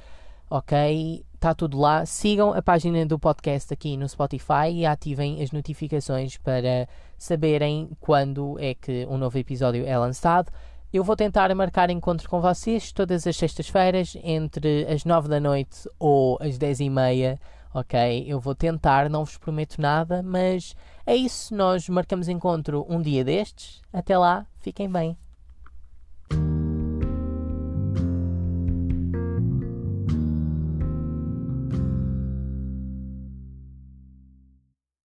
ok? 0.50 1.24
Está 1.34 1.54
tudo 1.54 1.78
lá. 1.78 2.06
Sigam 2.06 2.54
a 2.54 2.62
página 2.62 3.06
do 3.06 3.20
podcast 3.20 3.74
aqui 3.74 3.98
no 3.98 4.08
Spotify 4.08 4.72
e 4.72 4.86
ativem 4.86 5.44
as 5.44 5.52
notificações 5.52 6.38
para 6.38 6.88
saberem 7.18 7.90
quando 8.00 8.58
é 8.60 8.74
que 8.74 9.06
um 9.10 9.18
novo 9.18 9.38
episódio 9.38 9.86
é 9.86 9.98
lançado. 9.98 10.52
Eu 10.92 11.04
vou 11.04 11.16
tentar 11.16 11.54
marcar 11.54 11.90
encontro 11.90 12.30
com 12.30 12.40
vocês 12.40 12.92
todas 12.92 13.28
as 13.28 13.36
sextas-feiras 13.36 14.16
entre 14.24 14.86
as 14.86 15.04
9 15.04 15.28
da 15.28 15.40
noite 15.40 15.90
ou 16.00 16.38
as 16.40 16.58
10 16.58 16.82
e 16.82 16.90
meia 16.90 17.40
ok? 17.74 18.26
Eu 18.28 18.40
vou 18.40 18.54
tentar, 18.56 19.10
não 19.10 19.26
vos 19.26 19.38
prometo 19.38 19.82
nada, 19.82 20.22
mas 20.22 20.76
é 21.06 21.16
isso. 21.16 21.56
Nós 21.56 21.88
marcamos 21.90 22.28
encontro 22.28 22.86
um 22.90 23.02
dia 23.02 23.24
destes. 23.24 23.82
Até 23.92 24.18
lá, 24.18 24.46
fiquem 24.60 24.90
bem. 24.90 25.18